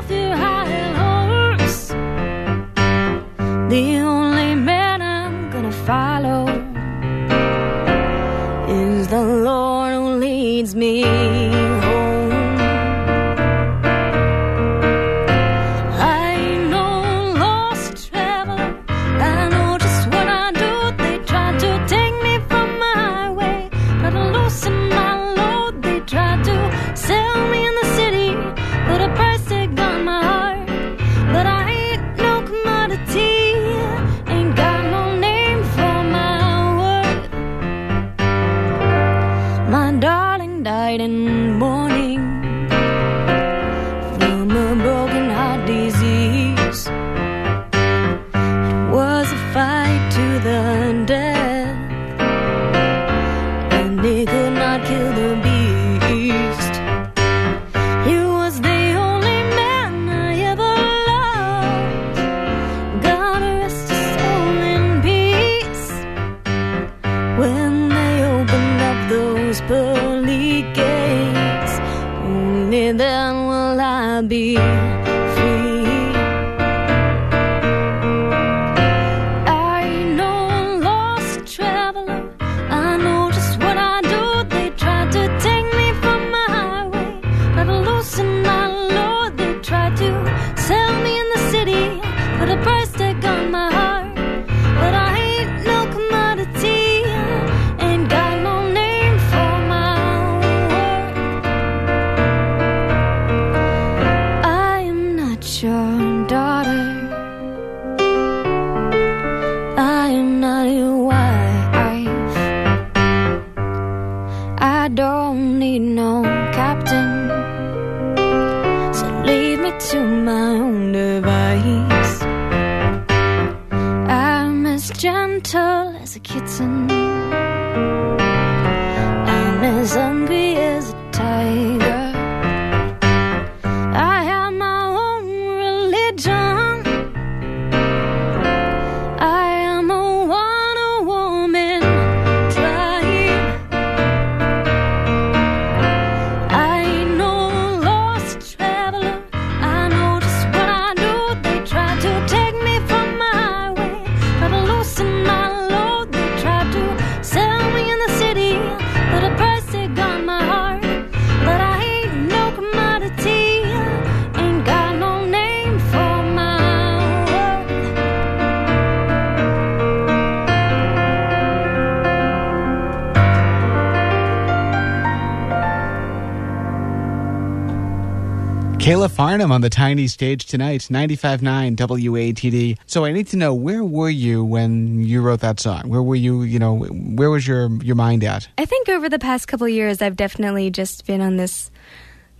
On 179.51 179.59
the 179.59 179.69
tiny 179.69 180.07
stage 180.07 180.45
tonight, 180.45 180.87
95.9 180.89 181.75
WATD. 181.75 182.77
So 182.85 183.03
I 183.03 183.11
need 183.11 183.27
to 183.27 183.35
know, 183.35 183.53
where 183.53 183.83
were 183.83 184.09
you 184.09 184.45
when 184.45 185.03
you 185.03 185.21
wrote 185.21 185.41
that 185.41 185.59
song? 185.59 185.89
Where 185.89 186.01
were 186.01 186.15
you, 186.15 186.43
you 186.43 186.57
know, 186.57 186.77
where 186.85 187.29
was 187.29 187.45
your, 187.45 187.69
your 187.83 187.97
mind 187.97 188.23
at? 188.23 188.47
I 188.57 188.63
think 188.63 188.87
over 188.87 189.09
the 189.09 189.19
past 189.19 189.49
couple 189.49 189.67
years, 189.67 190.01
I've 190.01 190.15
definitely 190.15 190.69
just 190.69 191.05
been 191.05 191.19
on 191.19 191.35
this 191.35 191.69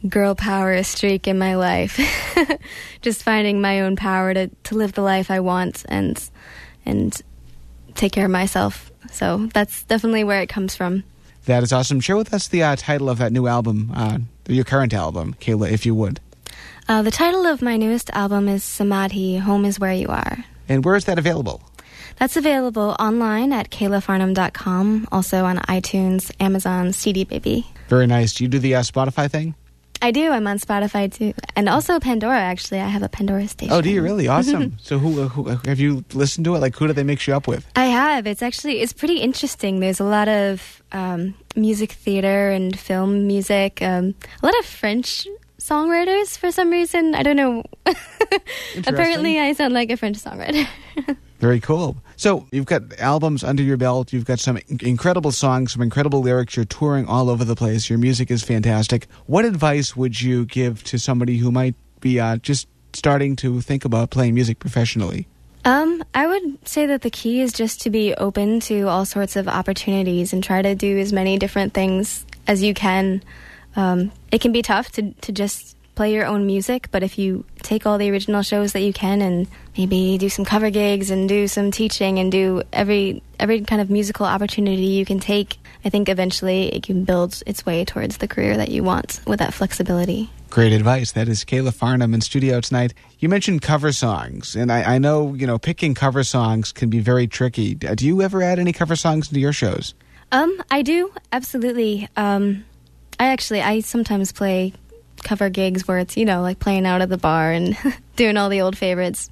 girl 0.08 0.36
power 0.36 0.82
streak 0.84 1.28
in 1.28 1.38
my 1.38 1.56
life. 1.56 2.00
just 3.02 3.24
finding 3.24 3.60
my 3.60 3.82
own 3.82 3.98
power 3.98 4.34
to, 4.34 4.48
to 4.48 4.76
live 4.76 4.94
the 4.94 5.02
life 5.02 5.30
I 5.30 5.42
want 5.42 5.84
and 5.90 6.18
and 6.86 7.22
take 7.94 8.14
care 8.14 8.26
of 8.26 8.32
myself. 8.32 8.90
So 9.12 9.50
that's 9.54 9.84
definitely 9.84 10.24
where 10.24 10.42
it 10.42 10.48
comes 10.48 10.78
from. 10.78 11.04
That 11.44 11.62
is 11.62 11.74
awesome. 11.74 12.00
Share 12.00 12.16
with 12.16 12.34
us 12.34 12.48
the 12.48 12.64
uh, 12.64 12.78
title 12.78 13.10
of 13.10 13.18
that 13.18 13.34
new 13.34 13.48
album, 13.48 13.92
uh, 13.94 14.20
your 14.48 14.64
current 14.64 14.94
album, 14.94 15.36
Kala, 15.42 15.68
if 15.68 15.86
you 15.86 15.94
would. 15.94 16.22
Uh, 16.88 17.02
the 17.02 17.12
title 17.12 17.46
of 17.46 17.62
my 17.62 17.78
newest 17.78 18.10
album 18.12 18.48
is 18.48 18.64
Samadhi, 18.64 19.38
Home 19.38 19.66
is 19.66 19.80
Where 19.80 19.94
You 19.94 20.08
Are. 20.08 20.44
And 20.68 20.84
where 20.84 20.96
is 20.96 21.06
that 21.06 21.18
available? 21.20 21.62
That's 22.18 22.38
available 22.38 22.96
online 23.00 23.54
at 23.54 23.72
kalafarnham.com, 23.72 25.08
also 25.12 25.46
on 25.46 25.58
iTunes, 25.60 26.32
Amazon, 26.40 26.94
CD 26.94 27.24
Baby. 27.24 27.66
Very 27.88 28.08
nice. 28.08 28.34
Do 28.34 28.44
you 28.44 28.48
do 28.48 28.60
the 28.60 28.76
uh, 28.76 28.82
Spotify 28.82 29.30
thing? 29.30 29.56
I 30.04 30.12
do. 30.12 30.32
I'm 30.32 30.48
on 30.48 30.58
Spotify 30.58 31.14
too, 31.14 31.34
and 31.56 31.70
also 31.70 32.00
Pandora. 32.00 32.40
Actually, 32.40 32.80
I 32.80 32.88
have 32.88 33.04
a 33.04 33.10
Pandora 33.10 33.48
station. 33.48 33.72
Oh, 33.72 33.82
do 33.82 33.90
you 33.90 34.02
really? 34.02 34.28
Awesome. 34.28 34.78
so 34.82 34.98
who, 34.98 35.28
who 35.28 35.46
have 35.70 35.80
you 35.80 36.04
listened 36.14 36.46
to 36.46 36.56
it? 36.56 36.60
Like, 36.60 36.76
who 36.76 36.88
do 36.88 36.94
they 36.94 37.04
mix 37.04 37.28
you 37.28 37.36
up 37.36 37.48
with? 37.48 37.68
I 37.76 37.86
have. 37.86 38.26
It's 38.26 38.42
actually 38.42 38.82
it's 38.82 38.94
pretty 38.94 39.18
interesting. 39.18 39.80
There's 39.80 40.00
a 40.00 40.04
lot 40.04 40.28
of 40.28 40.82
um, 40.92 41.36
music 41.56 41.92
theater 41.92 42.50
and 42.50 42.78
film 42.78 43.28
music. 43.28 43.82
Um, 43.84 44.16
a 44.42 44.46
lot 44.46 44.58
of 44.58 44.66
French 44.66 45.28
songwriters 45.62 46.38
for 46.38 46.52
some 46.52 46.70
reason. 46.70 47.16
I 47.16 47.24
don't 47.24 47.36
know. 47.36 47.64
Apparently, 48.88 49.40
I 49.40 49.54
sound 49.54 49.74
like 49.74 49.92
a 49.92 49.98
French 49.98 50.18
songwriter. 50.18 50.68
Very 51.40 51.60
cool. 51.60 51.98
So 52.18 52.48
you've 52.52 52.66
got 52.66 53.00
albums 53.00 53.44
under 53.44 53.64
your 53.64 53.78
belt. 53.78 54.14
You've 54.14 54.26
got 54.26 54.40
some 54.40 54.60
incredible 54.68 55.32
songs, 55.32 55.74
some 55.74 55.82
incredible 55.82 56.22
lyrics. 56.22 56.56
You're 56.56 56.66
touring 56.66 57.08
all 57.08 57.30
over 57.30 57.44
the 57.44 57.56
place. 57.56 57.90
Your 57.90 57.98
music 57.98 58.30
is 58.30 58.44
fantastic. 58.44 59.08
What 59.26 59.46
advice 59.46 59.96
would 59.96 60.22
you 60.22 60.46
give 60.46 60.84
to 60.86 61.00
somebody 61.00 61.38
who 61.38 61.52
might 61.52 61.76
be 62.00 62.20
uh, 62.20 62.38
just 62.38 62.68
starting 62.94 63.36
to 63.38 63.62
think 63.62 63.86
about 63.86 64.12
playing 64.12 64.36
music 64.36 64.60
professionally? 64.60 65.28
Um, 65.64 66.04
I 66.14 66.28
would 66.28 66.68
say 66.68 66.88
that 66.88 67.02
the 67.02 67.10
key 67.10 67.42
is 67.42 67.54
just 67.54 67.82
to 67.82 67.90
be 67.90 68.14
open 68.16 68.60
to 68.62 68.88
all 68.88 69.06
sorts 69.06 69.36
of 69.36 69.48
opportunities 69.48 70.34
and 70.34 70.44
try 70.44 70.62
to 70.62 70.74
do 70.76 70.98
as 70.98 71.14
many 71.14 71.38
different 71.38 71.74
things 71.74 72.26
as 72.48 72.64
you 72.64 72.74
can. 72.74 73.24
Um, 73.76 74.12
it 74.32 74.42
can 74.42 74.52
be 74.52 74.62
tough 74.62 74.92
to 74.94 75.12
to 75.12 75.32
just 75.32 75.78
play 75.96 76.14
your 76.14 76.26
own 76.26 76.46
music, 76.46 76.88
but 76.92 77.04
if 77.04 77.18
you 77.18 77.46
take 77.62 77.86
all 77.86 77.98
the 77.98 78.10
original 78.10 78.42
shows 78.42 78.74
that 78.74 78.82
you 78.82 78.94
can 78.94 79.22
and 79.22 79.48
maybe 79.78 80.18
do 80.18 80.30
some 80.30 80.46
cover 80.46 80.70
gigs 80.70 81.12
and 81.12 81.28
do 81.28 81.48
some 81.48 81.70
teaching 81.72 82.20
and 82.20 82.32
do 82.32 82.64
every 82.74 83.22
every 83.40 83.62
kind 83.62 83.82
of 83.82 83.90
musical 83.90 84.26
opportunity 84.26 84.86
you 84.86 85.06
can 85.06 85.20
take, 85.20 85.58
I 85.86 85.90
think 85.90 86.10
eventually 86.10 86.74
it 86.74 86.84
can 86.84 87.04
build 87.04 87.42
its 87.46 87.66
way 87.66 87.86
towards 87.86 88.18
the 88.18 88.28
career 88.28 88.58
that 88.58 88.70
you 88.70 88.84
want 88.84 89.20
with 89.28 89.40
that 89.40 89.54
flexibility. 89.54 90.30
Great 90.50 90.74
advice. 90.74 91.14
That 91.14 91.30
is 91.30 91.46
Kala 91.46 91.72
Farnham 91.72 92.14
in 92.14 92.22
studio 92.22 92.60
tonight. 92.60 92.94
You 93.20 93.30
mentioned 93.30 93.62
cover 93.62 93.94
songs, 93.94 94.56
and 94.56 94.72
I, 94.72 94.96
I 94.96 94.98
know 94.98 95.34
you 95.34 95.48
know 95.48 95.58
picking 95.58 95.94
cover 95.94 96.24
songs 96.24 96.72
can 96.72 96.90
be 96.90 97.00
very 97.00 97.28
tricky. 97.28 97.78
Uh, 97.88 97.96
Do 97.96 98.06
you 98.06 98.22
ever 98.22 98.42
add 98.42 98.60
any 98.60 98.74
cover 98.74 98.96
songs 98.96 99.30
into 99.30 99.40
your 99.40 99.54
shows? 99.54 99.94
Um, 100.32 100.62
I 100.72 100.82
do 100.82 101.14
absolutely. 101.32 102.08
Um, 102.16 102.66
I 103.22 103.28
actually 103.28 103.62
I 103.62 103.82
sometimes 103.82 104.32
play 104.32 104.74
cover 105.24 105.52
gigs 105.52 105.88
where 105.88 106.00
it's 106.00 106.18
you 106.18 106.26
know 106.26 106.42
like 106.42 106.58
playing 106.58 106.88
out 106.88 107.04
at 107.04 107.10
the 107.10 107.20
bar 107.20 107.52
and 107.52 107.78
doing 108.16 108.36
all 108.36 108.50
the 108.50 108.62
old 108.62 108.76
favorites, 108.76 109.30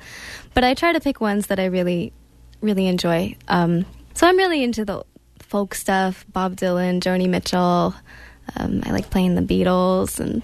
but 0.54 0.64
I 0.64 0.76
try 0.76 0.94
to 0.94 1.00
pick 1.00 1.20
ones 1.20 1.48
that 1.48 1.60
I 1.60 1.66
really, 1.66 2.14
really 2.62 2.86
enjoy. 2.86 3.36
Um, 3.48 3.88
so 4.14 4.28
I'm 4.28 4.38
really 4.38 4.64
into 4.64 4.86
the 4.86 5.04
folk 5.40 5.74
stuff: 5.74 6.24
Bob 6.32 6.56
Dylan, 6.56 7.02
Joni 7.02 7.28
Mitchell. 7.28 7.96
Um, 8.56 8.84
I 8.86 8.92
like 8.92 9.10
playing 9.10 9.34
the 9.34 9.42
Beatles 9.42 10.20
and 10.20 10.44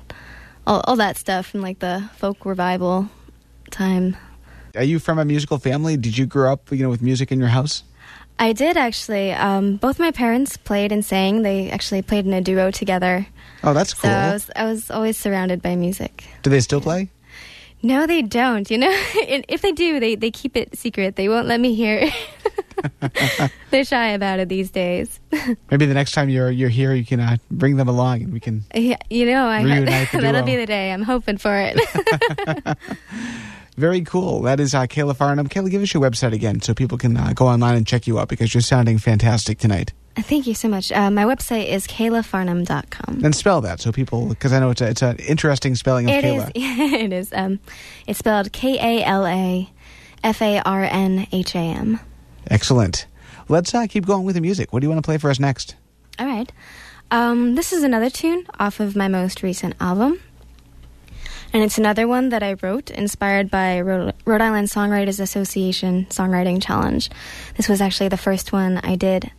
all, 0.65 0.81
all 0.87 0.95
that 0.95 1.15
stuff 1.15 1.53
and 1.53 1.61
like 1.61 1.77
the 1.77 2.09
folk 2.15 2.47
revival 2.47 3.09
time. 3.69 4.17
Are 4.73 4.83
you 4.83 4.97
from 4.97 5.19
a 5.19 5.25
musical 5.25 5.59
family? 5.59 5.97
Did 5.97 6.17
you 6.17 6.25
grow 6.25 6.51
up, 6.51 6.71
you 6.71 6.81
know, 6.81 6.89
with 6.89 7.03
music 7.03 7.31
in 7.31 7.39
your 7.39 7.49
house? 7.49 7.83
I 8.37 8.53
did 8.53 8.77
actually. 8.77 9.31
Um, 9.33 9.77
both 9.77 9.99
my 9.99 10.11
parents 10.11 10.57
played 10.57 10.91
and 10.91 11.03
sang. 11.03 11.41
They 11.41 11.69
actually 11.69 12.01
played 12.01 12.25
in 12.25 12.33
a 12.33 12.41
duo 12.41 12.71
together. 12.71 13.27
Oh, 13.63 13.73
that's 13.73 13.93
cool. 13.93 14.09
So 14.09 14.15
I 14.15 14.33
was, 14.33 14.51
I 14.55 14.65
was 14.65 14.91
always 14.91 15.17
surrounded 15.17 15.61
by 15.61 15.75
music. 15.75 16.25
Do 16.43 16.49
they 16.49 16.59
still 16.59 16.81
play? 16.81 17.09
No, 17.81 18.07
they 18.07 18.21
don't. 18.23 18.69
You 18.69 18.79
know, 18.79 18.89
if 19.15 19.61
they 19.61 19.71
do, 19.71 19.99
they 19.99 20.15
they 20.15 20.31
keep 20.31 20.57
it 20.57 20.77
secret. 20.77 21.15
They 21.15 21.29
won't 21.29 21.47
let 21.47 21.59
me 21.59 21.75
hear. 21.75 22.09
They're 23.71 23.85
shy 23.85 24.07
about 24.09 24.39
it 24.39 24.49
these 24.49 24.71
days. 24.71 25.19
Maybe 25.71 25.85
the 25.85 25.93
next 25.93 26.13
time 26.13 26.29
you're 26.29 26.49
you're 26.49 26.69
here, 26.69 26.93
you 26.93 27.05
can 27.05 27.19
uh, 27.19 27.37
bring 27.51 27.77
them 27.77 27.87
along, 27.87 28.23
and 28.23 28.33
we 28.33 28.39
can. 28.39 28.63
Yeah, 28.73 28.97
you 29.09 29.27
know, 29.27 29.45
I 29.47 29.63
that'll 30.11 30.43
be 30.43 30.55
the 30.55 30.65
day. 30.65 30.91
I'm 30.91 31.03
hoping 31.03 31.37
for 31.37 31.55
it. 31.55 32.77
Very 33.77 34.01
cool. 34.01 34.41
That 34.43 34.59
is 34.59 34.73
uh, 34.73 34.87
Kala 34.87 35.13
Farnham. 35.13 35.47
Kala, 35.47 35.69
give 35.69 35.81
us 35.81 35.93
your 35.93 36.01
website 36.01 36.33
again 36.33 36.61
so 36.61 36.73
people 36.73 36.97
can 36.97 37.17
uh, 37.17 37.33
go 37.33 37.47
online 37.47 37.75
and 37.75 37.85
check 37.85 38.07
you 38.07 38.19
out 38.19 38.29
because 38.29 38.53
you're 38.53 38.61
sounding 38.61 38.97
fantastic 38.97 39.57
tonight. 39.57 39.91
Thank 40.17 40.47
you 40.47 40.53
so 40.53 40.69
much. 40.69 40.93
Uh, 40.93 41.11
my 41.11 41.25
website 41.25 41.67
is 41.67 41.85
kalafarnham.com. 41.87 43.25
And 43.25 43.35
spell 43.35 43.59
that 43.61 43.81
so 43.81 43.91
people, 43.91 44.29
because 44.29 44.53
I 44.53 44.59
know 44.59 44.69
it's 44.69 44.79
a, 44.79 44.87
it's 44.87 45.01
an 45.01 45.17
interesting 45.17 45.75
spelling 45.75 46.09
of 46.09 46.15
It 46.15 46.23
is. 46.23 46.43
Kala. 46.43 46.51
it 46.55 47.11
is. 47.11 47.33
Um, 47.33 47.59
it's 48.07 48.19
spelled 48.19 48.53
K 48.53 48.77
A 48.79 49.03
L 49.03 49.25
A 49.27 49.69
F 50.23 50.41
A 50.41 50.61
R 50.61 50.83
N 50.83 51.27
H 51.33 51.53
A 51.55 51.59
M. 51.59 51.99
Excellent. 52.47 53.07
Let's 53.49 53.75
uh, 53.75 53.87
keep 53.87 54.05
going 54.05 54.23
with 54.23 54.35
the 54.35 54.41
music. 54.41 54.71
What 54.71 54.79
do 54.79 54.85
you 54.85 54.89
want 54.89 55.03
to 55.03 55.07
play 55.07 55.17
for 55.17 55.29
us 55.29 55.39
next? 55.39 55.75
All 56.17 56.25
right. 56.25 56.49
Um, 57.11 57.55
this 57.55 57.73
is 57.73 57.83
another 57.83 58.09
tune 58.09 58.47
off 58.57 58.79
of 58.79 58.95
my 58.95 59.09
most 59.09 59.43
recent 59.43 59.75
album. 59.81 60.21
And 61.55 61.63
it's 61.63 61.77
another 61.77 62.05
one 62.05 62.29
that 62.29 62.43
I 62.43 62.55
wrote, 62.61 62.91
inspired 62.91 63.49
by 63.49 63.79
Rhode, 63.79 64.13
Island 64.27 64.67
Songwriters 64.67 65.21
Association 65.21 66.05
Songwriting 66.09 66.61
Challenge. 66.61 67.09
This 67.55 67.69
was 67.69 67.79
actually 67.79 68.09
the 68.09 68.17
first 68.17 68.51
one 68.51 68.79
I 68.79 68.97
did, 68.97 69.31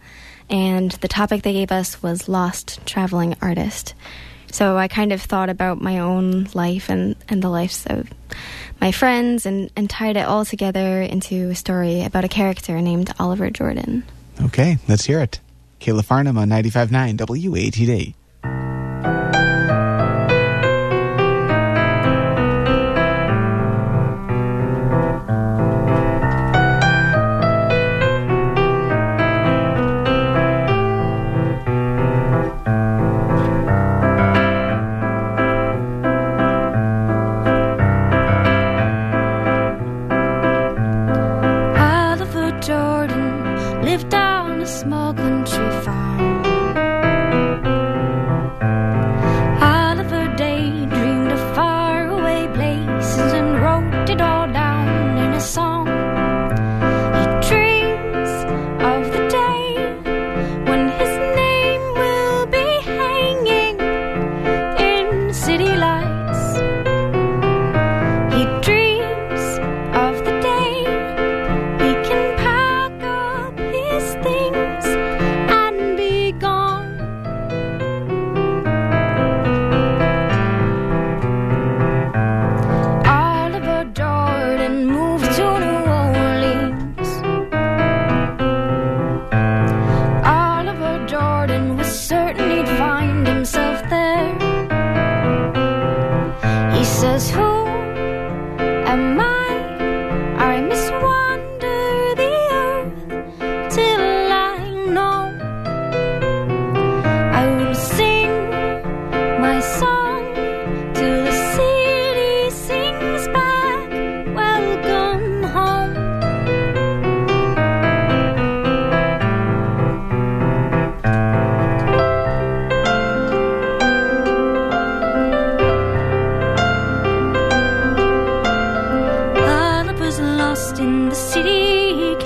and 0.48 0.92
the 0.92 1.08
topic 1.08 1.42
they 1.42 1.52
gave 1.52 1.70
us 1.70 2.02
was 2.02 2.26
Lost 2.26 2.80
Traveling 2.86 3.36
Artist. 3.42 3.92
So 4.50 4.78
I 4.78 4.88
kind 4.88 5.12
of 5.12 5.20
thought 5.20 5.50
about 5.50 5.82
my 5.82 5.98
own 5.98 6.48
life 6.54 6.88
and, 6.88 7.16
and 7.28 7.42
the 7.42 7.50
lives 7.50 7.84
of 7.84 8.08
my 8.80 8.92
friends 8.92 9.44
and, 9.44 9.70
and 9.76 9.90
tied 9.90 10.16
it 10.16 10.24
all 10.24 10.46
together 10.46 11.02
into 11.02 11.50
a 11.50 11.54
story 11.54 12.02
about 12.02 12.24
a 12.24 12.28
character 12.28 12.80
named 12.80 13.12
Oliver 13.18 13.50
Jordan. 13.50 14.04
Okay, 14.40 14.78
let's 14.88 15.04
hear 15.04 15.20
it. 15.20 15.38
Kala 15.80 16.02
Farnham 16.02 16.38
on 16.38 16.48
95.9 16.48 17.18
WATD. 17.18 18.14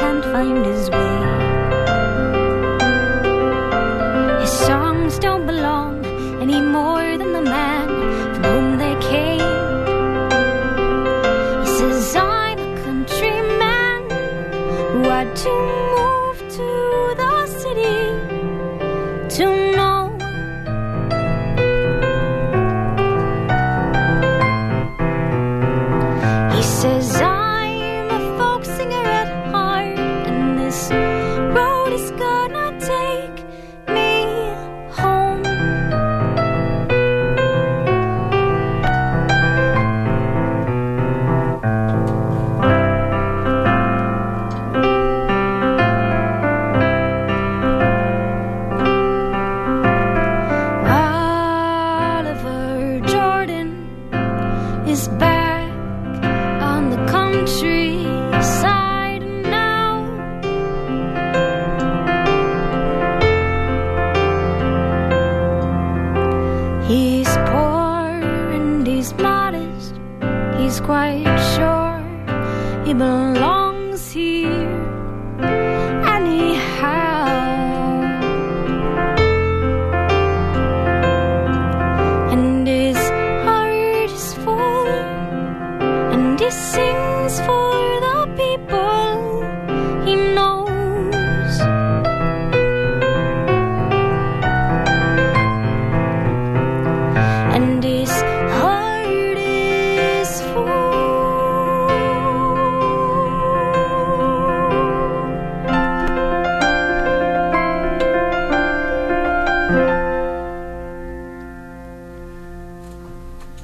Can't 0.01 0.25
find 0.33 0.65
his 0.65 0.89
way. 0.89 1.00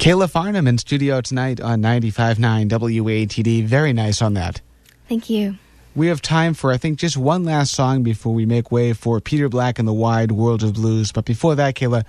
Kala 0.06 0.28
Farnham 0.28 0.68
in 0.68 0.78
studio 0.78 1.20
tonight 1.20 1.60
on 1.60 1.82
95.9 1.82 2.68
WATD. 2.68 3.64
Very 3.64 3.92
nice 3.92 4.22
on 4.22 4.34
that. 4.34 4.60
Thank 5.08 5.28
you. 5.28 5.58
We 5.96 6.06
have 6.06 6.22
time 6.22 6.54
for, 6.54 6.70
I 6.70 6.76
think, 6.76 7.00
just 7.00 7.16
one 7.16 7.42
last 7.42 7.72
song 7.72 8.04
before 8.04 8.32
we 8.32 8.46
make 8.46 8.70
way 8.70 8.92
for 8.92 9.20
Peter 9.20 9.48
Black 9.48 9.80
and 9.80 9.88
the 9.88 9.92
Wide 9.92 10.30
World 10.30 10.62
of 10.62 10.74
Blues. 10.74 11.10
But 11.10 11.24
before 11.24 11.56
that, 11.56 11.74
Kala, 11.74 12.04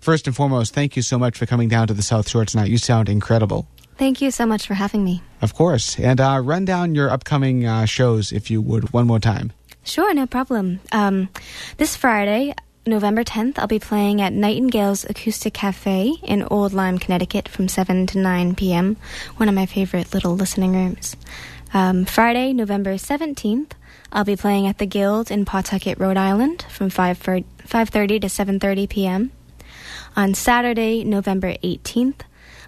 first 0.00 0.26
and 0.26 0.34
foremost, 0.34 0.72
thank 0.72 0.96
you 0.96 1.02
so 1.02 1.18
much 1.18 1.36
for 1.36 1.44
coming 1.44 1.68
down 1.68 1.86
to 1.88 1.92
the 1.92 2.00
South 2.00 2.26
Shore 2.30 2.46
tonight. 2.46 2.70
You 2.70 2.78
sound 2.78 3.10
incredible. 3.10 3.68
Thank 3.98 4.22
you 4.22 4.30
so 4.30 4.46
much 4.46 4.66
for 4.66 4.72
having 4.72 5.04
me. 5.04 5.20
Of 5.42 5.52
course. 5.52 5.98
And 5.98 6.22
uh, 6.22 6.40
run 6.42 6.64
down 6.64 6.94
your 6.94 7.10
upcoming 7.10 7.66
uh, 7.66 7.84
shows, 7.84 8.32
if 8.32 8.50
you 8.50 8.62
would, 8.62 8.94
one 8.94 9.06
more 9.06 9.20
time. 9.20 9.52
Sure, 9.82 10.14
no 10.14 10.26
problem. 10.26 10.80
Um, 10.92 11.28
this 11.76 11.94
Friday, 11.94 12.54
November 12.86 13.24
10th, 13.24 13.58
I'll 13.58 13.66
be 13.66 13.78
playing 13.78 14.20
at 14.20 14.34
Nightingale's 14.34 15.04
Acoustic 15.04 15.54
Cafe 15.54 16.16
in 16.22 16.42
Old 16.42 16.74
Lyme, 16.74 16.98
Connecticut 16.98 17.48
from 17.48 17.66
7 17.66 18.06
to 18.08 18.18
9 18.18 18.54
p.m., 18.56 18.98
one 19.38 19.48
of 19.48 19.54
my 19.54 19.64
favorite 19.64 20.12
little 20.12 20.36
listening 20.36 20.74
rooms. 20.74 21.16
Um, 21.72 22.04
Friday, 22.04 22.52
November 22.52 22.96
17th, 22.96 23.70
I'll 24.12 24.24
be 24.24 24.36
playing 24.36 24.66
at 24.66 24.76
the 24.76 24.84
Guild 24.84 25.30
in 25.30 25.46
Pawtucket, 25.46 25.98
Rhode 25.98 26.18
Island 26.18 26.66
from 26.68 26.90
5 26.90 27.16
for, 27.16 27.40
5.30 27.66 28.20
to 28.20 28.26
7.30 28.26 28.88
p.m. 28.90 29.32
On 30.14 30.34
Saturday, 30.34 31.04
November 31.04 31.54
18th, 31.54 32.20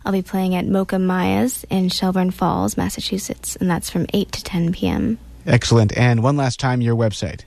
I'll 0.07 0.13
be 0.13 0.23
playing 0.23 0.55
at 0.55 0.65
Mocha 0.65 0.99
Maya's 0.99 1.65
in 1.69 1.91
Shelburne 1.91 2.31
Falls, 2.31 2.79
Massachusetts, 2.79 3.57
and 3.57 3.69
that's 3.69 3.91
from 3.91 4.07
8 4.15 4.33
to 4.33 4.43
10 4.43 4.73
p.m. 4.73 5.19
Excellent. 5.45 5.95
And 5.95 6.23
one 6.23 6.39
last 6.39 6.59
time, 6.59 6.81
your 6.81 6.97
website. 6.97 7.43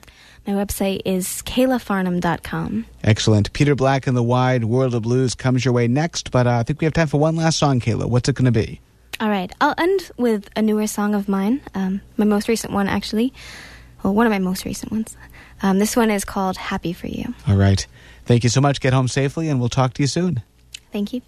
My 0.46 0.52
website 0.54 1.02
is 1.04 1.42
kalafarnham.com. 1.44 2.86
Excellent. 3.04 3.52
Peter 3.52 3.74
Black 3.74 4.06
and 4.06 4.16
the 4.16 4.22
Wide 4.22 4.64
World 4.64 4.94
of 4.94 5.02
Blues 5.02 5.34
comes 5.34 5.64
your 5.64 5.74
way 5.74 5.86
next, 5.86 6.30
but 6.30 6.46
uh, 6.46 6.58
I 6.58 6.62
think 6.62 6.80
we 6.80 6.86
have 6.86 6.94
time 6.94 7.08
for 7.08 7.20
one 7.20 7.36
last 7.36 7.58
song, 7.58 7.80
Kala. 7.80 8.06
What's 8.08 8.28
it 8.28 8.34
going 8.34 8.46
to 8.46 8.52
be? 8.52 8.80
All 9.20 9.28
right, 9.28 9.52
I'll 9.60 9.74
end 9.76 10.10
with 10.16 10.48
a 10.56 10.62
newer 10.62 10.86
song 10.86 11.14
of 11.14 11.28
mine, 11.28 11.60
um, 11.74 12.00
my 12.16 12.24
most 12.24 12.48
recent 12.48 12.72
one, 12.72 12.88
actually. 12.88 13.34
Well, 14.02 14.14
one 14.14 14.26
of 14.26 14.30
my 14.30 14.38
most 14.38 14.64
recent 14.64 14.90
ones. 14.90 15.14
Um, 15.62 15.78
this 15.78 15.94
one 15.94 16.10
is 16.10 16.24
called 16.24 16.56
Happy 16.56 16.94
for 16.94 17.06
You. 17.06 17.34
All 17.46 17.56
right. 17.56 17.86
Thank 18.24 18.44
you 18.44 18.50
so 18.50 18.62
much. 18.62 18.80
Get 18.80 18.94
home 18.94 19.08
safely, 19.08 19.48
and 19.50 19.60
we'll 19.60 19.68
talk 19.68 19.92
to 19.94 20.02
you 20.02 20.06
soon. 20.06 20.42
Thank 20.90 21.12
you. 21.12 21.20